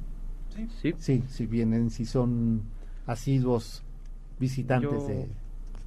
[0.56, 0.68] Sí.
[0.82, 0.94] sí.
[0.98, 2.64] Sí, si vienen, si son
[3.06, 3.84] asiduos
[4.40, 5.30] visitantes de...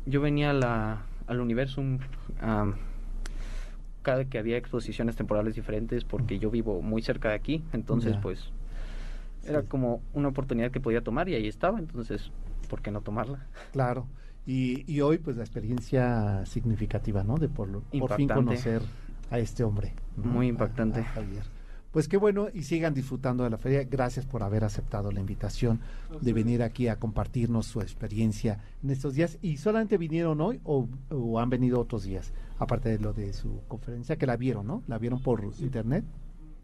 [0.06, 1.98] Yo venía a la, al Universum
[4.02, 8.52] cada que había exposiciones temporales diferentes porque yo vivo muy cerca de aquí, entonces pues
[9.44, 12.30] era como una oportunidad que podía tomar y ahí estaba, entonces,
[12.68, 13.46] ¿por qué no tomarla?
[13.72, 14.06] Claro.
[14.46, 17.38] Y, hoy, pues, la experiencia significativa, ¿no?
[17.38, 18.82] De por, por fin conocer
[19.30, 19.94] a este hombre.
[20.16, 21.02] Muy impactante.
[21.02, 21.44] Javier.
[21.94, 23.84] Pues qué bueno y sigan disfrutando de la feria.
[23.84, 25.78] Gracias por haber aceptado la invitación
[26.20, 29.38] de venir aquí a compartirnos su experiencia en estos días.
[29.42, 30.88] ¿Y solamente vinieron hoy o,
[31.38, 32.32] han venido otros días?
[32.58, 34.82] Aparte de lo de su conferencia, que la vieron, ¿no?
[34.88, 36.04] ¿La vieron por internet?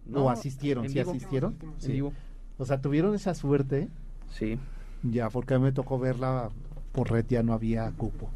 [0.05, 0.89] No, ¿O asistieron?
[0.89, 1.57] ¿Sí asistieron?
[1.79, 2.01] Sí.
[2.01, 3.89] O sea, ¿tuvieron esa suerte?
[4.31, 4.59] Sí.
[5.05, 6.51] Ya, porque a mí me tocó verla
[6.91, 8.31] por red, ya no había cupo.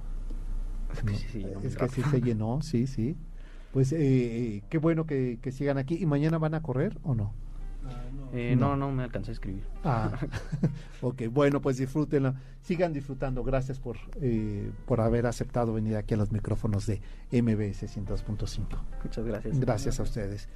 [1.64, 3.16] es que sí se llenó, sí, sí.
[3.74, 5.98] Pues eh, eh, qué bueno que, sigan aquí.
[6.00, 7.34] ¿Y mañana van a correr o no?
[8.32, 8.76] Eh, no.
[8.76, 9.64] no, me alcancé a escribir.
[9.82, 10.12] Ah,
[11.02, 12.34] ok, bueno, pues disfrútenlo.
[12.62, 13.42] Sigan disfrutando.
[13.42, 13.96] Gracias por,
[14.86, 17.00] por haber aceptado venir aquí a los micrófonos de
[17.32, 18.62] MBS 102.5.
[19.02, 19.58] Muchas gracias.
[19.58, 20.48] Gracias a ustedes.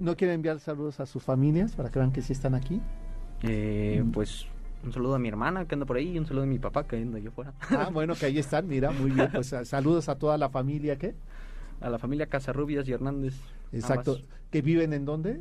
[0.00, 2.80] ¿No quieren enviar saludos a sus familias para que vean que sí están aquí?
[4.14, 4.46] pues
[4.82, 6.86] un saludo a mi hermana que anda por ahí y un saludo a mi papá
[6.86, 7.52] que anda yo fuera.
[7.70, 9.28] Ah, bueno, que ahí están, mira, muy bien.
[9.34, 11.14] Pues saludos a toda la familia, ¿qué?
[11.80, 13.34] A la familia Casarrubias y Hernández.
[13.72, 14.18] Exacto.
[14.50, 15.40] ¿Que viven en dónde?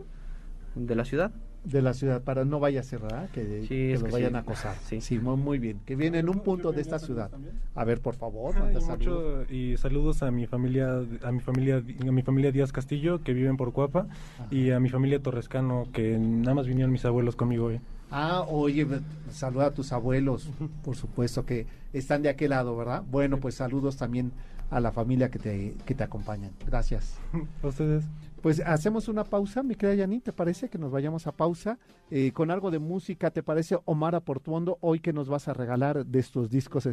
[0.76, 1.32] De la ciudad.
[1.64, 3.30] De la ciudad, para no vaya a ¿verdad?
[3.30, 4.76] Que, que lo vayan a acosar.
[4.84, 5.80] Sí, sí muy, bien.
[5.86, 7.32] Que viene en un punto de esta ciudad.
[7.74, 9.50] A ver, por favor, manda saludos.
[9.50, 13.56] y saludos a mi familia, a mi familia, a mi familia Díaz Castillo, que viven
[13.56, 14.08] por Cuapa,
[14.52, 17.80] y a mi familia Torrescano, que nada más vinieron mis abuelos conmigo hoy.
[18.16, 18.86] Ah, oye,
[19.32, 20.48] saluda a tus abuelos,
[20.84, 23.04] por supuesto que están de aquel lado, ¿verdad?
[23.10, 24.32] Bueno, pues saludos también
[24.70, 26.52] a la familia que te, que te acompañan.
[26.64, 27.16] Gracias.
[27.64, 28.04] A ustedes.
[28.44, 31.80] Pues hacemos una pausa, mi querida Yanin, ¿te parece que nos vayamos a pausa
[32.12, 33.32] eh, con algo de música?
[33.32, 36.88] ¿Te parece Omar Aportuondo hoy que nos vas a regalar de estos discos?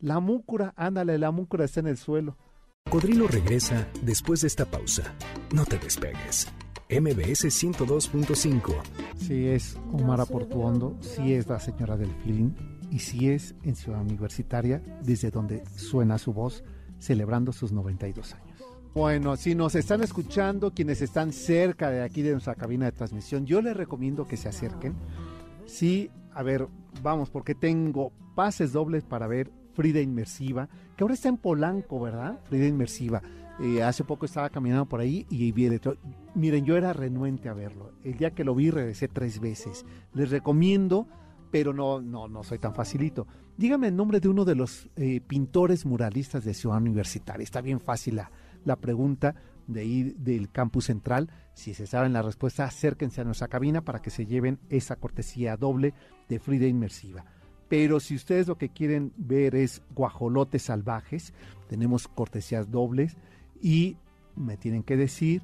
[0.00, 2.36] La múcura, ándale, la múcura está en el suelo.
[2.90, 5.14] Codrilo regresa después de esta pausa.
[5.54, 6.48] No te despegues.
[6.90, 8.74] MBS 102.5.
[9.16, 12.50] Sí es Omar Aportuondo, sí es la señora del feeling
[12.90, 16.64] y sí es en Ciudad Universitaria, desde donde suena su voz
[16.98, 18.50] celebrando sus 92 años.
[18.92, 23.46] Bueno, si nos están escuchando, quienes están cerca de aquí de nuestra cabina de transmisión,
[23.46, 24.94] yo les recomiendo que se acerquen.
[25.66, 26.66] Sí, a ver,
[27.02, 32.40] vamos, porque tengo pases dobles para ver Frida Inmersiva, que ahora está en Polanco, ¿verdad?
[32.48, 33.22] Frida Inmersiva.
[33.58, 35.80] Eh, hace poco estaba caminando por ahí y vi el
[36.34, 37.92] Miren, yo era renuente a verlo.
[38.04, 39.84] El día que lo vi regresé tres veces.
[40.14, 41.06] Les recomiendo
[41.50, 43.26] pero no, no, no soy tan facilito.
[43.56, 47.44] Dígame el nombre de uno de los eh, pintores muralistas de Ciudad Universitaria.
[47.44, 48.16] Está bien fácil
[48.64, 49.34] la, pregunta
[49.66, 51.30] de ir del campus central.
[51.54, 55.56] Si se saben la respuesta, acérquense a nuestra cabina para que se lleven esa cortesía
[55.56, 55.92] doble
[56.28, 57.24] de Frida Inmersiva.
[57.68, 61.34] Pero si ustedes lo que quieren ver es guajolotes salvajes,
[61.68, 63.16] tenemos cortesías dobles
[63.60, 63.96] y
[64.36, 65.42] me tienen que decir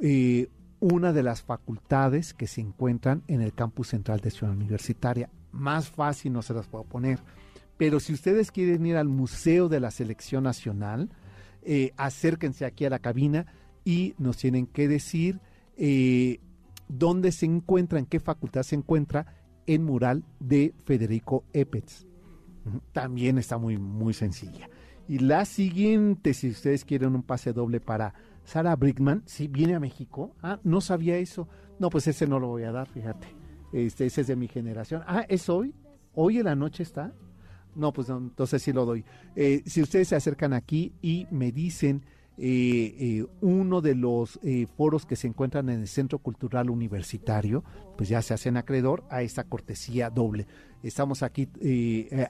[0.00, 0.48] eh,
[0.80, 5.88] una de las facultades que se encuentran en el campus central de Ciudad Universitaria más
[5.88, 7.18] fácil no se las puedo poner.
[7.76, 11.10] Pero si ustedes quieren ir al Museo de la Selección Nacional,
[11.62, 13.46] eh, acérquense aquí a la cabina
[13.84, 15.40] y nos tienen que decir
[15.76, 16.40] eh,
[16.88, 19.26] dónde se encuentra, en qué facultad se encuentra
[19.66, 22.06] el mural de Federico Epets.
[22.92, 24.68] También está muy, muy sencilla.
[25.08, 28.14] Y la siguiente, si ustedes quieren un pase doble para
[28.44, 30.34] Sara Brickman, si viene a México.
[30.42, 31.48] Ah, no sabía eso.
[31.78, 33.28] No, pues ese no lo voy a dar, fíjate.
[33.72, 35.02] Este, ese es de mi generación.
[35.06, 35.74] Ah, ¿es hoy?
[36.14, 37.12] ¿Hoy en la noche está?
[37.74, 39.04] No, pues entonces sí lo doy.
[39.34, 42.04] Eh, si ustedes se acercan aquí y me dicen
[42.38, 44.38] eh, eh, uno de los
[44.76, 47.64] foros que se encuentran en el Centro Cultural Universitario,
[47.96, 50.46] pues ya se hacen acreedor a esta cortesía doble.
[50.82, 51.48] Estamos aquí,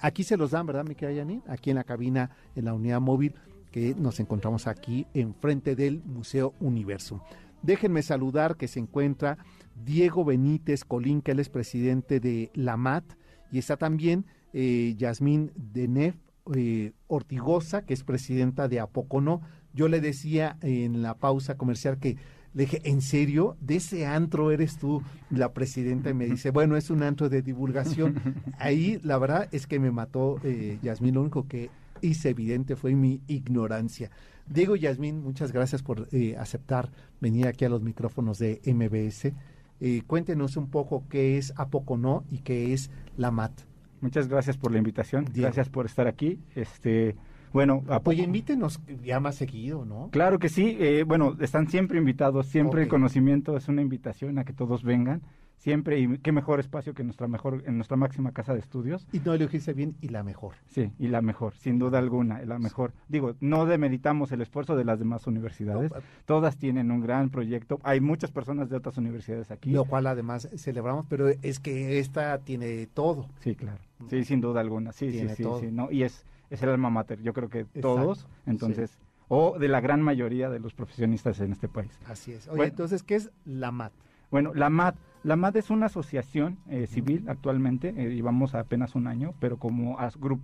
[0.01, 3.35] aquí se los dan, ¿verdad, mi querida Aquí en la cabina, en la unidad móvil,
[3.71, 7.21] que nos encontramos aquí enfrente del Museo Universum.
[7.63, 9.39] Déjenme saludar que se encuentra
[9.85, 13.05] Diego Benítez Colín, que él es presidente de la MAT,
[13.51, 16.17] y está también eh, Yasmín Denef
[16.55, 19.43] eh, Ortigosa, que es presidenta de Apocono.
[19.77, 22.17] Yo le decía en la pausa comercial que
[22.55, 23.59] le dije, ¿en serio?
[23.61, 26.09] ¿De ese antro eres tú la presidenta?
[26.09, 28.15] Y me dice, bueno, es un antro de divulgación.
[28.59, 31.69] Ahí la verdad es que me mató eh, Yasmín, lo único que
[32.01, 34.11] hice evidente fue mi ignorancia.
[34.49, 39.35] Diego Yasmín, muchas gracias por eh, aceptar venir aquí a los micrófonos de MBS.
[39.81, 43.53] Eh, cuéntenos un poco qué es A Poco No y qué es la MAT.
[44.01, 46.39] Muchas gracias por la invitación, gracias por estar aquí.
[46.55, 47.17] Este,
[47.53, 50.09] bueno, a Oye, invítenos ya más seguido, ¿no?
[50.11, 54.45] Claro que sí, eh, bueno, están siempre invitados, siempre el conocimiento es una invitación a
[54.45, 55.23] que todos vengan
[55.59, 59.07] siempre y qué mejor espacio que nuestra mejor en nuestra máxima casa de estudios.
[59.13, 60.55] Y no elegirse bien y la mejor.
[60.69, 62.93] Sí y la mejor sin duda alguna la mejor.
[63.09, 65.93] Digo no demeritamos el esfuerzo de las demás universidades
[66.25, 69.71] todas tienen un gran proyecto hay muchas personas de otras universidades aquí.
[69.71, 73.29] Lo cual además celebramos pero es que esta tiene todo.
[73.41, 73.81] Sí claro.
[74.09, 77.21] Sí sin duda alguna sí sí sí, sí no y es es el alma mater,
[77.23, 81.69] yo creo que todos, entonces, o de la gran mayoría de los profesionistas en este
[81.69, 81.99] país.
[82.07, 82.49] Así es.
[82.49, 83.93] Oye, entonces, ¿qué es la MAT?
[84.31, 89.07] Bueno, la MAT, la MAT es una asociación eh, civil actualmente, eh, llevamos apenas un
[89.07, 89.99] año, pero como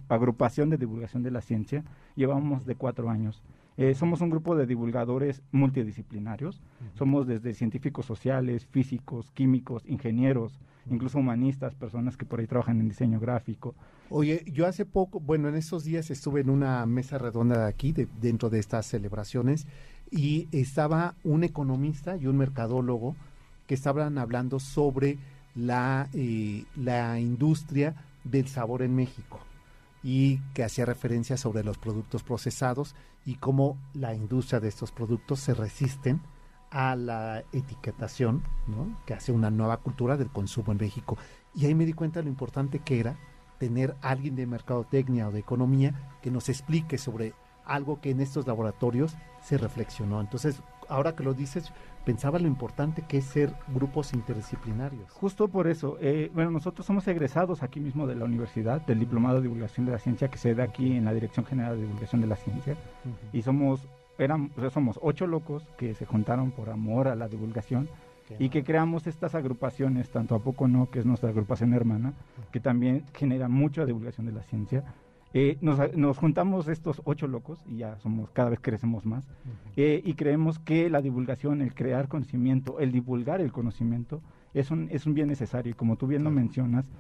[0.09, 1.85] agrupación de divulgación de la ciencia,
[2.17, 3.43] llevamos de cuatro años.
[3.77, 6.61] Eh, somos un grupo de divulgadores multidisciplinarios.
[6.95, 12.89] Somos desde científicos sociales, físicos, químicos, ingenieros, incluso humanistas, personas que por ahí trabajan en
[12.89, 13.75] diseño gráfico.
[14.11, 17.95] Oye, yo hace poco, bueno, en esos días estuve en una mesa redonda de aquí,
[18.21, 19.67] dentro de estas celebraciones,
[20.11, 23.17] y estaba un economista y un mercadólogo
[23.67, 25.19] que estaban hablando sobre
[25.55, 29.41] la, eh, la industria del sabor en México
[30.03, 35.41] y que hacía referencia sobre los productos procesados y cómo la industria de estos productos
[35.41, 36.21] se resisten
[36.73, 38.97] a la etiquetación, ¿no?
[39.07, 41.19] que hace una nueva cultura del consumo en México.
[41.55, 43.17] Y ahí me di cuenta de lo importante que era
[43.59, 48.47] tener alguien de mercadotecnia o de economía que nos explique sobre algo que en estos
[48.47, 50.21] laboratorios se reflexionó.
[50.21, 51.73] Entonces, ahora que lo dices,
[52.05, 55.11] pensaba lo importante que es ser grupos interdisciplinarios.
[55.13, 59.37] Justo por eso, eh, bueno, nosotros somos egresados aquí mismo de la universidad, del Diplomado
[59.37, 62.21] de Divulgación de la Ciencia que se da aquí en la Dirección General de Divulgación
[62.21, 62.77] de la Ciencia,
[63.33, 63.87] y somos,
[64.19, 67.89] eran, somos ocho locos que se juntaron por amor a la divulgación
[68.39, 72.15] y que creamos estas agrupaciones, tanto a poco no, que es nuestra agrupación hermana,
[72.51, 74.85] que también genera mucha divulgación de la ciencia,
[75.35, 79.27] eh, nos, juntamos estos ocho locos y ya somos, cada vez crecemos más,
[79.77, 84.21] eh, y creemos que la divulgación, el crear conocimiento, el divulgar el conocimiento,
[84.53, 85.71] es un, es un bien necesario.
[85.73, 86.91] Y como tú bien lo mencionas,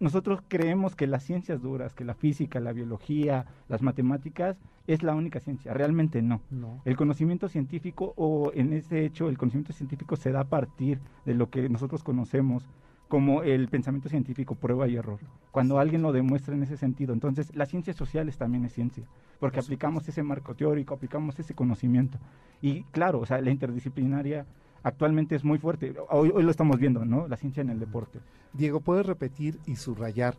[0.00, 5.14] nosotros creemos que las ciencias duras, que la física, la biología, las matemáticas, es la
[5.14, 5.72] única ciencia.
[5.72, 6.40] Realmente no.
[6.50, 6.82] no.
[6.84, 11.34] El conocimiento científico, o en ese hecho, el conocimiento científico se da a partir de
[11.34, 12.68] lo que nosotros conocemos
[13.08, 15.20] como el pensamiento científico, prueba y error,
[15.52, 17.12] cuando alguien lo demuestra en ese sentido.
[17.12, 19.04] Entonces, las ciencias sociales también es ciencia,
[19.38, 22.18] porque aplicamos ese marco teórico, aplicamos ese conocimiento.
[22.60, 24.46] Y claro, o sea, la interdisciplinaria
[24.84, 25.94] actualmente es muy fuerte.
[26.10, 27.26] Hoy, hoy lo estamos viendo, ¿no?
[27.26, 28.20] La ciencia en el deporte.
[28.52, 30.36] Diego, ¿puedes repetir y subrayar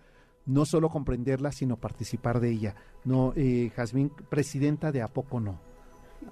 [0.46, 2.76] no solo comprenderla, sino participar de ella.
[3.04, 5.60] No, eh, Jazmín, presidenta de A Poco No.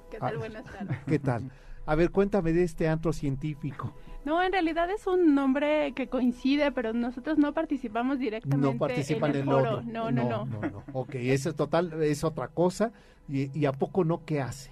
[0.10, 0.36] ¿Qué tal?
[0.36, 0.98] Ah, Buenas tardes.
[1.06, 1.52] ¿Qué tal?
[1.86, 3.94] A ver, cuéntame de este antro científico.
[4.28, 9.32] No, en realidad es un nombre que coincide, pero nosotros no participamos directamente no participan
[9.32, 9.82] en el, foro.
[9.84, 12.92] No, no, no, no, Ok, eso es total, es otra cosa.
[13.30, 14.70] Y, y, a poco no qué hace?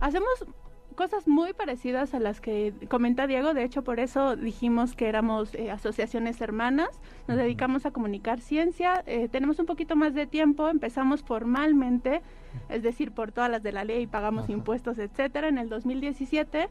[0.00, 0.46] Hacemos
[0.94, 5.54] cosas muy parecidas a las que comenta Diego, de hecho por eso dijimos que éramos
[5.54, 6.88] eh, asociaciones hermanas,
[7.28, 12.22] nos dedicamos a comunicar ciencia, eh, tenemos un poquito más de tiempo, empezamos formalmente,
[12.70, 16.70] es decir, por todas las de la ley, pagamos impuestos, etcétera, en el 2017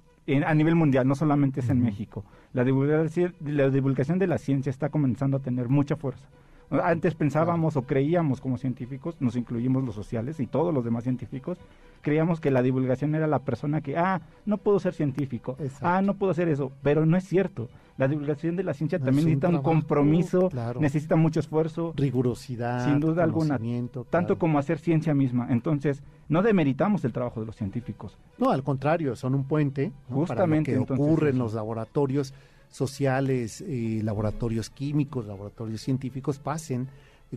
[0.46, 2.24] a nivel mundial, no solamente es en México.
[2.54, 6.28] La divulgación, la divulgación de la ciencia está comenzando a tener mucha fuerza.
[6.70, 11.58] Antes pensábamos o creíamos como científicos, nos incluimos los sociales y todos los demás científicos,
[12.02, 16.16] creíamos que la divulgación era la persona que, ah, no puedo ser científico, ah, no
[16.16, 17.70] puedo hacer eso, pero no es cierto.
[17.98, 23.26] La divulgación de la ciencia también necesita un, compromiso, necesita mucho esfuerzo, rigurosidad, sin duda
[23.26, 23.60] alguna,
[24.10, 25.48] tanto como hacer ciencia misma.
[25.50, 28.18] Entonces, no demeritamos el trabajo de los científicos.
[28.38, 32.34] No, al contrario, son un puente justamente para lo que ocurre en los laboratorios
[32.70, 36.88] sociales, eh, laboratorios químicos, laboratorios científicos pasen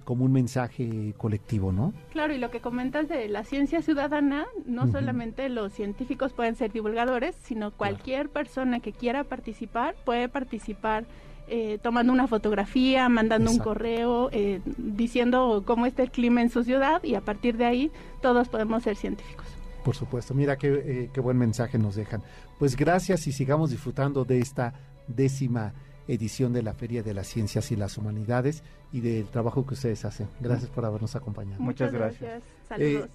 [0.01, 1.93] como un mensaje colectivo, ¿no?
[2.11, 6.73] Claro, y lo que comentas de la ciencia ciudadana, no solamente los científicos pueden ser
[6.73, 11.05] divulgadores, sino cualquier persona que quiera participar puede participar
[11.49, 14.31] eh, tomando una fotografía, mandando un correo,
[14.79, 18.83] diciendo cómo está el clima en su ciudad y a partir de ahí todos podemos
[18.85, 19.47] ser científicos.
[19.85, 22.23] Por supuesto, mira qué, qué buen mensaje nos dejan.
[22.59, 24.73] Pues gracias y sigamos disfrutando de esta
[25.09, 25.75] décima
[26.09, 30.05] edición de la Feria de las Ciencias y las Humanidades y del trabajo que ustedes
[30.05, 30.29] hacen.
[30.41, 31.63] Gracias por habernos acompañado.
[31.63, 32.43] Muchas gracias.
[32.69, 33.07] Saludos.
[33.07, 33.11] Eh,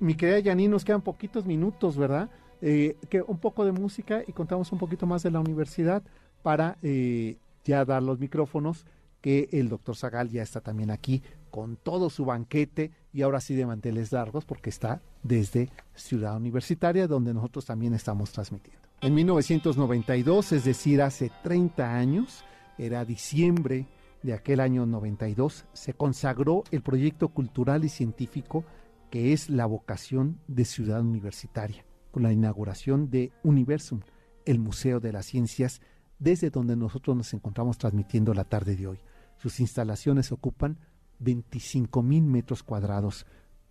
[0.00, 2.30] mi querida Yanni, nos quedan poquitos minutos, ¿verdad?
[2.62, 6.02] Eh, que un poco de música y contamos un poquito más de la universidad
[6.42, 8.84] para eh, ya dar los micrófonos
[9.20, 13.54] que el doctor Zagal ya está también aquí con todo su banquete y ahora sí
[13.54, 18.89] de manteles largos porque está desde Ciudad Universitaria donde nosotros también estamos transmitiendo.
[19.02, 22.44] En 1992, es decir, hace 30 años,
[22.76, 23.86] era diciembre
[24.22, 28.66] de aquel año 92, se consagró el proyecto cultural y científico
[29.10, 34.00] que es la vocación de Ciudad Universitaria, con la inauguración de Universum,
[34.44, 35.80] el Museo de las Ciencias,
[36.18, 38.98] desde donde nosotros nos encontramos transmitiendo la tarde de hoy.
[39.38, 40.78] Sus instalaciones ocupan
[41.20, 43.24] 25 mil metros cuadrados,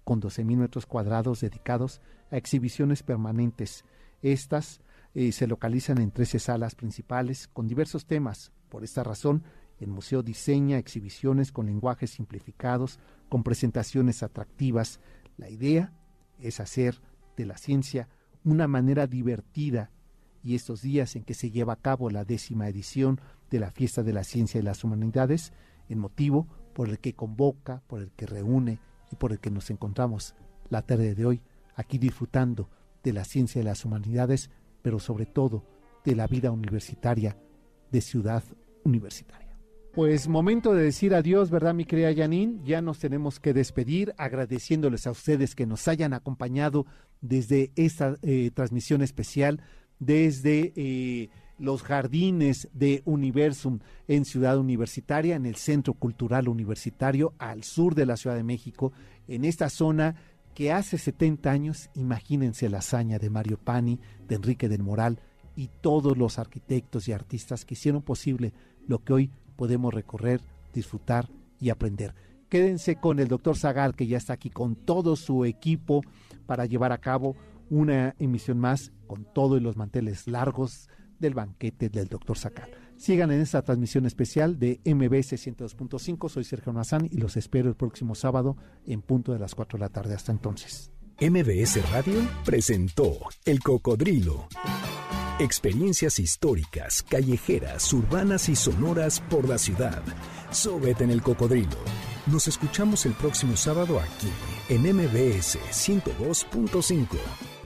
[0.04, 2.02] con 12 mil metros cuadrados dedicados
[2.32, 3.86] a exhibiciones permanentes.
[4.24, 4.82] Estas
[5.16, 8.52] eh, se localizan en 13 salas principales con diversos temas.
[8.70, 9.44] Por esta razón,
[9.80, 13.00] el museo diseña exhibiciones con lenguajes simplificados,
[13.30, 15.00] con presentaciones atractivas.
[15.38, 15.94] La idea
[16.40, 17.02] es hacer
[17.38, 18.10] de la ciencia
[18.44, 19.92] una manera divertida
[20.44, 24.04] y estos días en que se lleva a cabo la décima edición de la Fiesta
[24.04, 25.54] de la Ciencia y las Humanidades,
[25.90, 28.80] el motivo por el que convoca, por el que reúne
[29.12, 30.36] y por el que nos encontramos
[30.70, 31.42] la tarde de hoy
[31.76, 32.70] aquí disfrutando
[33.04, 34.50] de la ciencia y las humanidades
[34.82, 35.64] pero sobre todo
[36.06, 37.38] de la vida universitaria
[37.92, 38.44] de Ciudad
[38.84, 39.50] Universitaria.
[39.94, 42.60] Pues momento de decir adiós, ¿verdad, mi querida Janine?
[42.64, 46.86] Ya nos tenemos que despedir, agradeciéndoles a ustedes que nos hayan acompañado
[47.22, 49.62] desde esta eh, transmisión especial,
[50.00, 57.64] desde eh, los jardines de Universum en Ciudad Universitaria, en el Centro Cultural Universitario, al
[57.64, 58.94] sur de la Ciudad de México,
[59.28, 60.16] en esta zona
[60.60, 63.98] que hace 70 años, imagínense la hazaña de Mario Pani,
[64.28, 65.22] de Enrique del Moral
[65.56, 68.52] y todos los arquitectos y artistas que hicieron posible
[68.86, 70.42] lo que hoy podemos recorrer,
[70.74, 71.30] disfrutar
[71.62, 72.14] y aprender.
[72.50, 76.02] Quédense con el doctor Zagal, que ya está aquí con todo su equipo
[76.46, 77.38] para llevar a cabo
[77.70, 80.90] una emisión más con todos los manteles largos
[81.20, 82.70] del banquete del doctor Zagal.
[83.00, 86.28] Sigan en esta transmisión especial de MBS 102.5.
[86.28, 89.86] Soy Sergio Mazán y los espero el próximo sábado en punto de las 4 de
[89.86, 90.16] la tarde.
[90.16, 90.92] Hasta entonces.
[91.22, 94.50] MBS Radio presentó El Cocodrilo.
[95.40, 100.04] Experiencias históricas, callejeras, urbanas y sonoras por la ciudad.
[100.52, 101.78] Súbete en el cocodrilo.
[102.28, 104.28] Nos escuchamos el próximo sábado aquí
[104.68, 107.59] en MBS 102.5.